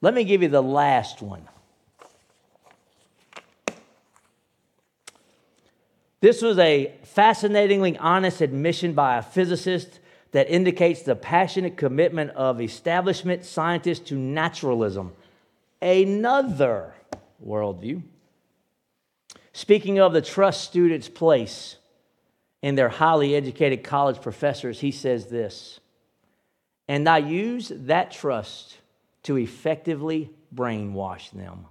Let 0.00 0.14
me 0.14 0.24
give 0.24 0.40
you 0.40 0.48
the 0.48 0.62
last 0.62 1.20
one. 1.20 1.46
This 6.20 6.40
was 6.40 6.58
a 6.58 6.94
fascinatingly 7.02 7.98
honest 7.98 8.40
admission 8.40 8.94
by 8.94 9.18
a 9.18 9.22
physicist 9.22 10.00
that 10.30 10.48
indicates 10.48 11.02
the 11.02 11.14
passionate 11.14 11.76
commitment 11.76 12.30
of 12.30 12.62
establishment 12.62 13.44
scientists 13.44 14.08
to 14.08 14.14
naturalism. 14.14 15.12
Another 15.82 16.94
worldview. 17.46 18.00
Speaking 19.52 19.98
of 19.98 20.12
the 20.12 20.22
trust 20.22 20.64
students' 20.64 21.08
place 21.08 21.76
in 22.62 22.74
their 22.74 22.88
highly 22.88 23.34
educated 23.34 23.84
college 23.84 24.20
professors, 24.20 24.80
he 24.80 24.90
says 24.90 25.26
this 25.26 25.80
And 26.88 27.08
I 27.08 27.18
use 27.18 27.70
that 27.74 28.12
trust 28.12 28.78
to 29.24 29.36
effectively 29.36 30.30
brainwash 30.54 31.30
them. 31.30 31.66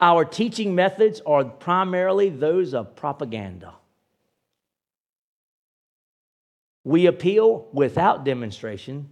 Our 0.00 0.24
teaching 0.24 0.74
methods 0.74 1.20
are 1.24 1.44
primarily 1.44 2.28
those 2.28 2.74
of 2.74 2.96
propaganda. 2.96 3.74
We 6.82 7.06
appeal 7.06 7.68
without 7.72 8.24
demonstration 8.24 9.08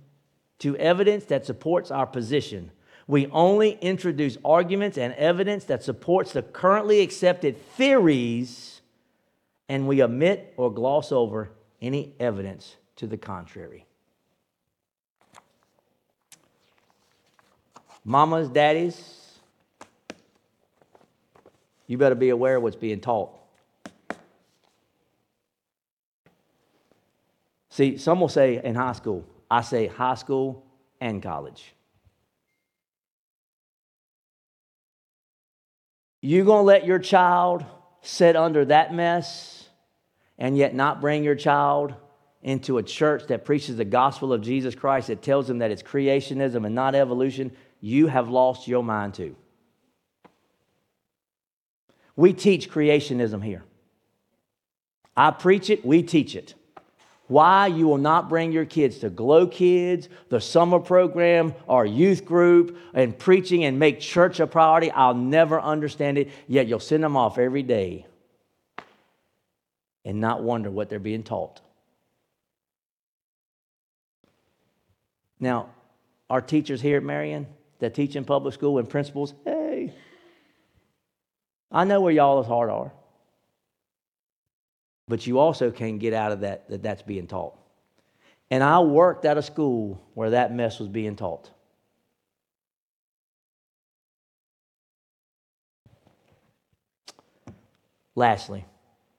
to 0.58 0.76
evidence 0.76 1.24
that 1.26 1.46
supports 1.46 1.90
our 1.90 2.06
position. 2.06 2.70
We 3.12 3.26
only 3.26 3.72
introduce 3.82 4.38
arguments 4.42 4.96
and 4.96 5.12
evidence 5.16 5.64
that 5.64 5.82
supports 5.82 6.32
the 6.32 6.40
currently 6.40 7.00
accepted 7.00 7.62
theories, 7.74 8.80
and 9.68 9.86
we 9.86 10.02
omit 10.02 10.54
or 10.56 10.72
gloss 10.72 11.12
over 11.12 11.50
any 11.82 12.14
evidence 12.18 12.76
to 12.96 13.06
the 13.06 13.18
contrary. 13.18 13.84
Mamas, 18.02 18.48
daddies, 18.48 19.32
you 21.86 21.98
better 21.98 22.14
be 22.14 22.30
aware 22.30 22.56
of 22.56 22.62
what's 22.62 22.76
being 22.76 23.00
taught. 23.00 23.38
See, 27.68 27.98
some 27.98 28.20
will 28.22 28.30
say 28.30 28.62
in 28.64 28.74
high 28.74 28.92
school, 28.92 29.26
I 29.50 29.60
say 29.60 29.86
high 29.86 30.14
school 30.14 30.64
and 30.98 31.22
college. 31.22 31.74
You 36.22 36.44
gonna 36.44 36.62
let 36.62 36.86
your 36.86 37.00
child 37.00 37.64
sit 38.00 38.36
under 38.36 38.64
that 38.66 38.94
mess 38.94 39.68
and 40.38 40.56
yet 40.56 40.74
not 40.74 41.00
bring 41.00 41.24
your 41.24 41.34
child 41.34 41.94
into 42.42 42.78
a 42.78 42.82
church 42.82 43.26
that 43.26 43.44
preaches 43.44 43.76
the 43.76 43.84
gospel 43.84 44.32
of 44.32 44.40
Jesus 44.40 44.74
Christ 44.74 45.08
that 45.08 45.20
tells 45.20 45.48
them 45.48 45.58
that 45.58 45.72
it's 45.72 45.82
creationism 45.82 46.64
and 46.64 46.74
not 46.74 46.94
evolution, 46.94 47.52
you 47.80 48.06
have 48.06 48.28
lost 48.28 48.68
your 48.68 48.82
mind 48.82 49.14
too. 49.14 49.36
We 52.14 52.32
teach 52.32 52.70
creationism 52.70 53.42
here. 53.42 53.64
I 55.16 55.32
preach 55.32 55.70
it, 55.70 55.84
we 55.84 56.02
teach 56.02 56.36
it. 56.36 56.54
Why 57.32 57.68
you 57.68 57.88
will 57.88 57.96
not 57.96 58.28
bring 58.28 58.52
your 58.52 58.66
kids 58.66 58.98
to 58.98 59.08
Glow 59.08 59.46
Kids, 59.46 60.10
the 60.28 60.38
summer 60.38 60.78
program, 60.78 61.54
our 61.66 61.86
youth 61.86 62.26
group, 62.26 62.76
and 62.92 63.18
preaching 63.18 63.64
and 63.64 63.78
make 63.78 64.00
church 64.00 64.38
a 64.38 64.46
priority, 64.46 64.90
I'll 64.90 65.14
never 65.14 65.58
understand 65.58 66.18
it. 66.18 66.28
Yet 66.46 66.66
you'll 66.66 66.78
send 66.78 67.02
them 67.02 67.16
off 67.16 67.38
every 67.38 67.62
day 67.62 68.04
and 70.04 70.20
not 70.20 70.42
wonder 70.42 70.70
what 70.70 70.90
they're 70.90 70.98
being 70.98 71.22
taught. 71.22 71.62
Now, 75.40 75.70
our 76.28 76.42
teachers 76.42 76.82
here 76.82 76.98
at 76.98 77.02
Marion 77.02 77.46
that 77.78 77.94
teach 77.94 78.14
in 78.14 78.26
public 78.26 78.52
school 78.52 78.76
and 78.76 78.86
principals, 78.86 79.32
hey, 79.46 79.94
I 81.70 81.84
know 81.84 82.02
where 82.02 82.12
y'all's 82.12 82.46
heart 82.46 82.68
are. 82.68 82.92
But 85.08 85.26
you 85.26 85.38
also 85.38 85.70
can't 85.70 85.98
get 85.98 86.14
out 86.14 86.32
of 86.32 86.40
that 86.40 86.68
that 86.70 86.82
that's 86.82 87.02
being 87.02 87.26
taught. 87.26 87.58
And 88.50 88.62
I 88.62 88.80
worked 88.80 89.24
at 89.24 89.38
a 89.38 89.42
school 89.42 90.02
where 90.14 90.30
that 90.30 90.54
mess 90.54 90.78
was 90.78 90.88
being 90.88 91.16
taught. 91.16 91.50
Lastly, 98.14 98.66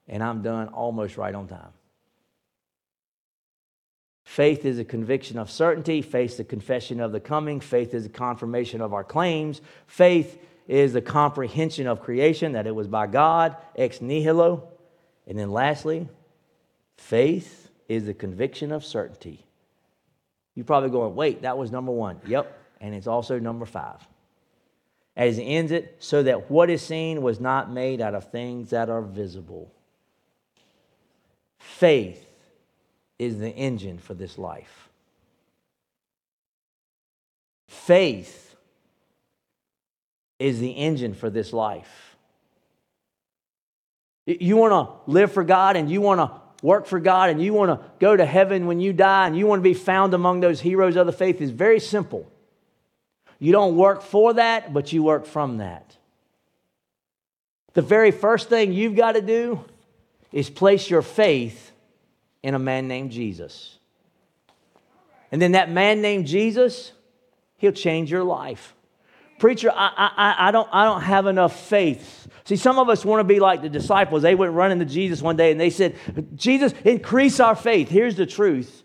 and 0.07 0.21
I'm 0.21 0.43
done 0.43 0.67
almost 0.67 1.17
right 1.17 1.33
on 1.33 1.47
time. 1.47 1.73
Faith 4.23 4.65
is 4.65 4.79
a 4.79 4.85
conviction 4.85 5.37
of 5.37 5.49
certainty. 5.49 6.01
Faith 6.01 6.33
is 6.33 6.39
a 6.39 6.43
confession 6.43 6.99
of 6.99 7.11
the 7.11 7.19
coming. 7.19 7.59
Faith 7.59 7.93
is 7.93 8.05
a 8.05 8.09
confirmation 8.09 8.81
of 8.81 8.93
our 8.93 9.03
claims. 9.03 9.61
Faith 9.87 10.39
is 10.67 10.93
the 10.93 11.01
comprehension 11.01 11.87
of 11.87 12.01
creation, 12.01 12.53
that 12.53 12.67
it 12.67 12.73
was 12.73 12.87
by 12.87 13.07
God, 13.07 13.57
ex 13.75 13.99
nihilo. 14.01 14.72
And 15.27 15.37
then 15.37 15.51
lastly, 15.51 16.07
faith 16.97 17.69
is 17.87 18.05
the 18.05 18.13
conviction 18.13 18.71
of 18.71 18.83
certainty. 18.83 19.45
You're 20.55 20.65
probably 20.65 20.89
going, 20.89 21.15
wait, 21.15 21.41
that 21.41 21.57
was 21.57 21.71
number 21.71 21.91
one. 21.91 22.19
Yep, 22.25 22.57
and 22.81 22.93
it's 22.93 23.07
also 23.07 23.39
number 23.39 23.65
five. 23.65 24.05
As 25.15 25.37
he 25.37 25.55
ends 25.55 25.71
it, 25.71 25.97
so 25.99 26.23
that 26.23 26.49
what 26.49 26.69
is 26.69 26.81
seen 26.81 27.21
was 27.21 27.39
not 27.39 27.71
made 27.71 28.01
out 28.01 28.15
of 28.15 28.31
things 28.31 28.71
that 28.71 28.89
are 28.89 29.01
visible. 29.01 29.71
Faith 31.59 32.25
is 33.19 33.39
the 33.39 33.49
engine 33.49 33.99
for 33.99 34.13
this 34.13 34.37
life. 34.37 34.89
Faith 37.67 38.55
is 40.39 40.59
the 40.59 40.71
engine 40.71 41.13
for 41.13 41.29
this 41.29 41.53
life. 41.53 42.12
You 44.25 44.57
want 44.57 44.71
to 44.71 45.11
live 45.11 45.31
for 45.31 45.43
God 45.43 45.75
and 45.75 45.89
you 45.89 46.01
want 46.01 46.19
to 46.19 46.31
work 46.65 46.87
for 46.87 46.99
God 46.99 47.29
and 47.29 47.41
you 47.41 47.53
want 47.53 47.71
to 47.71 47.85
go 47.99 48.15
to 48.15 48.25
heaven 48.25 48.67
when 48.67 48.79
you 48.79 48.93
die 48.93 49.27
and 49.27 49.37
you 49.37 49.45
want 49.45 49.59
to 49.59 49.63
be 49.63 49.73
found 49.73 50.13
among 50.13 50.39
those 50.39 50.61
heroes 50.61 50.95
of 50.95 51.05
the 51.05 51.11
faith 51.11 51.41
is 51.41 51.51
very 51.51 51.79
simple. 51.79 52.31
You 53.37 53.51
don't 53.51 53.75
work 53.75 54.01
for 54.01 54.35
that, 54.35 54.73
but 54.73 54.93
you 54.93 55.03
work 55.03 55.25
from 55.25 55.57
that. 55.57 55.97
The 57.73 57.81
very 57.81 58.11
first 58.11 58.47
thing 58.47 58.71
you've 58.71 58.95
got 58.95 59.13
to 59.13 59.21
do 59.21 59.65
is 60.31 60.49
place 60.49 60.89
your 60.89 61.01
faith 61.01 61.71
in 62.41 62.53
a 62.53 62.59
man 62.59 62.87
named 62.87 63.11
Jesus. 63.11 63.77
And 65.31 65.41
then 65.41 65.53
that 65.53 65.69
man 65.69 66.01
named 66.01 66.27
Jesus, 66.27 66.91
he'll 67.57 67.71
change 67.71 68.11
your 68.11 68.23
life. 68.23 68.72
Preacher, 69.43 69.71
I, 69.75 69.91
I, 70.15 70.47
I, 70.47 70.51
don't, 70.51 70.69
I 70.71 70.85
don't 70.85 71.01
have 71.01 71.25
enough 71.27 71.67
faith 71.67 72.23
See, 72.45 72.57
some 72.57 72.77
of 72.77 72.89
us 72.89 73.05
want 73.05 73.21
to 73.21 73.23
be 73.23 73.39
like 73.39 73.61
the 73.61 73.69
disciples. 73.69 74.21
They 74.21 74.35
went 74.35 74.53
running 74.53 74.79
to 74.79 74.85
Jesus 74.85 75.21
one 75.21 75.37
day 75.37 75.51
and 75.51 75.59
they 75.59 75.69
said, 75.69 75.95
Jesus, 76.35 76.73
increase 76.83 77.39
our 77.39 77.55
faith. 77.55 77.89
Here's 77.89 78.15
the 78.15 78.25
truth 78.25 78.83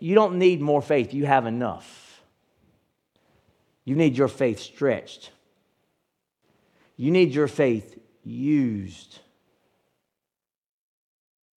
you 0.00 0.14
don't 0.14 0.38
need 0.38 0.60
more 0.60 0.82
faith, 0.82 1.14
you 1.14 1.26
have 1.26 1.46
enough. 1.46 2.22
You 3.84 3.96
need 3.96 4.16
your 4.16 4.28
faith 4.28 4.60
stretched, 4.60 5.30
you 6.96 7.10
need 7.10 7.34
your 7.34 7.48
faith 7.48 7.98
used. 8.22 9.18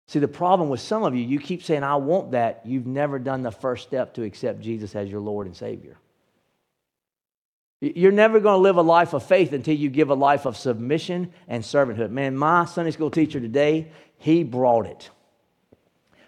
See, 0.10 0.20
the 0.20 0.28
problem 0.28 0.70
with 0.70 0.80
some 0.80 1.04
of 1.04 1.14
you, 1.14 1.22
you 1.22 1.38
keep 1.38 1.62
saying, 1.62 1.84
I 1.84 1.98
want 1.98 2.32
that. 2.32 2.62
You've 2.64 2.88
never 2.88 3.20
done 3.20 3.44
the 3.44 3.52
first 3.52 3.86
step 3.86 4.14
to 4.14 4.24
accept 4.24 4.62
Jesus 4.62 4.96
as 4.96 5.10
your 5.10 5.20
Lord 5.20 5.48
and 5.48 5.56
Savior. 5.56 5.98
You're 7.80 8.12
never 8.12 8.40
going 8.40 8.56
to 8.56 8.62
live 8.62 8.78
a 8.78 8.82
life 8.82 9.14
of 9.14 9.24
faith 9.24 9.54
until 9.54 9.76
you 9.76 9.90
give 9.90 10.10
a 10.10 10.16
life 10.16 10.46
of 10.46 10.58
submission 10.58 11.32
and 11.48 11.64
servanthood. 11.64 12.10
Man, 12.10 12.36
my 12.36 12.66
Sunday 12.66 12.92
school 12.92 13.12
teacher 13.12 13.40
today, 13.40 13.92
he 14.18 14.44
brought 14.44 14.88
it. 14.88 15.12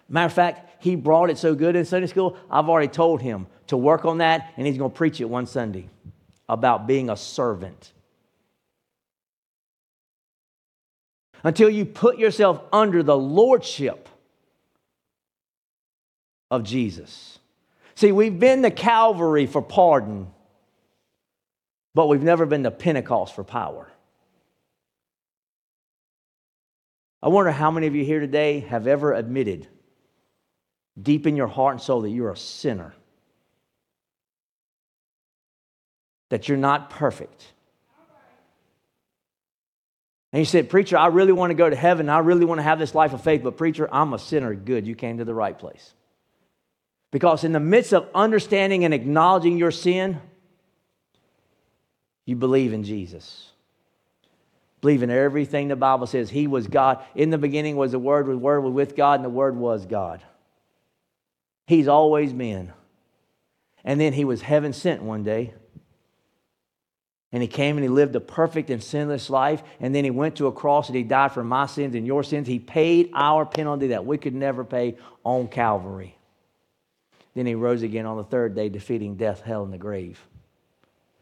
Matter 0.07 0.27
of 0.27 0.33
fact, 0.33 0.83
he 0.83 0.95
brought 0.95 1.29
it 1.29 1.37
so 1.37 1.55
good 1.55 1.75
in 1.75 1.85
Sunday 1.85 2.07
school, 2.07 2.37
I've 2.49 2.69
already 2.69 2.87
told 2.87 3.21
him 3.21 3.47
to 3.67 3.77
work 3.77 4.05
on 4.05 4.19
that, 4.19 4.53
and 4.57 4.65
he's 4.65 4.77
going 4.77 4.91
to 4.91 4.97
preach 4.97 5.21
it 5.21 5.25
one 5.25 5.45
Sunday 5.45 5.89
about 6.47 6.87
being 6.87 7.09
a 7.09 7.17
servant. 7.17 7.93
Until 11.43 11.69
you 11.69 11.85
put 11.85 12.17
yourself 12.17 12.61
under 12.71 13.01
the 13.01 13.17
lordship 13.17 14.09
of 16.51 16.63
Jesus. 16.63 17.39
See, 17.95 18.11
we've 18.11 18.39
been 18.39 18.61
to 18.63 18.71
Calvary 18.71 19.45
for 19.45 19.61
pardon 19.61 20.27
but 21.93 22.07
we've 22.07 22.23
never 22.23 22.45
been 22.45 22.63
to 22.63 22.71
Pentecost 22.71 23.35
for 23.35 23.43
power. 23.43 23.91
I 27.21 27.27
wonder 27.27 27.51
how 27.51 27.71
many 27.71 27.87
of 27.87 27.95
you 27.95 28.05
here 28.05 28.19
today 28.19 28.61
have 28.61 28.87
ever 28.87 29.13
admitted 29.13 29.67
deep 31.01 31.27
in 31.27 31.35
your 31.35 31.47
heart 31.47 31.75
and 31.75 31.81
soul 31.81 32.01
that 32.01 32.09
you're 32.09 32.31
a 32.31 32.37
sinner, 32.37 32.93
that 36.29 36.47
you're 36.47 36.57
not 36.57 36.89
perfect. 36.89 37.45
And 40.31 40.39
you 40.39 40.45
said, 40.45 40.69
Preacher, 40.69 40.97
I 40.97 41.07
really 41.07 41.31
want 41.31 41.49
to 41.49 41.55
go 41.55 41.69
to 41.69 41.75
heaven. 41.75 42.07
I 42.07 42.19
really 42.19 42.45
want 42.45 42.59
to 42.59 42.63
have 42.63 42.79
this 42.79 42.93
life 42.93 43.13
of 43.13 43.23
faith, 43.23 43.41
but 43.43 43.57
preacher, 43.57 43.89
I'm 43.91 44.13
a 44.13 44.19
sinner. 44.19 44.53
Good, 44.53 44.85
you 44.85 44.95
came 44.95 45.17
to 45.17 45.25
the 45.25 45.33
right 45.33 45.57
place. 45.57 45.93
Because 47.11 47.43
in 47.43 47.51
the 47.51 47.59
midst 47.59 47.93
of 47.93 48.07
understanding 48.13 48.85
and 48.85 48.93
acknowledging 48.93 49.57
your 49.57 49.71
sin, 49.71 50.21
you 52.29 52.35
believe 52.35 52.73
in 52.73 52.83
Jesus. 52.83 53.49
Believe 54.81 55.01
in 55.01 55.09
everything 55.09 55.67
the 55.67 55.75
Bible 55.75 56.05
says. 56.05 56.29
He 56.29 56.45
was 56.45 56.67
God. 56.67 57.03
In 57.15 57.31
the 57.31 57.39
beginning 57.39 57.75
was 57.75 57.91
the 57.91 57.99
Word, 57.99 58.27
the 58.27 58.37
Word 58.37 58.61
was 58.61 58.71
with 58.71 58.95
God, 58.95 59.15
and 59.15 59.25
the 59.25 59.29
Word 59.29 59.57
was 59.57 59.85
God. 59.87 60.21
He's 61.65 61.87
always 61.87 62.31
been. 62.31 62.71
And 63.83 63.99
then 63.99 64.13
he 64.13 64.25
was 64.25 64.41
heaven 64.41 64.73
sent 64.73 65.01
one 65.01 65.23
day. 65.23 65.53
And 67.31 67.41
he 67.41 67.47
came 67.47 67.77
and 67.77 67.83
he 67.83 67.89
lived 67.89 68.15
a 68.15 68.19
perfect 68.19 68.69
and 68.69 68.81
sinless 68.81 69.29
life. 69.29 69.63
And 69.79 69.93
then 69.93 70.03
he 70.03 70.11
went 70.11 70.35
to 70.37 70.47
a 70.47 70.51
cross 70.51 70.87
and 70.87 70.95
he 70.95 71.03
died 71.03 71.31
for 71.31 71.43
my 71.43 71.65
sins 71.65 71.95
and 71.95 72.05
your 72.05 72.23
sins. 72.23 72.47
He 72.47 72.59
paid 72.59 73.09
our 73.13 73.45
penalty 73.45 73.87
that 73.87 74.05
we 74.05 74.17
could 74.17 74.33
never 74.35 74.63
pay 74.63 74.97
on 75.23 75.47
Calvary. 75.47 76.15
Then 77.35 77.45
he 77.45 77.55
rose 77.55 77.83
again 77.83 78.05
on 78.05 78.17
the 78.17 78.23
third 78.23 78.55
day, 78.55 78.69
defeating 78.69 79.15
death, 79.15 79.41
hell, 79.41 79.63
and 79.63 79.73
the 79.73 79.77
grave. 79.77 80.19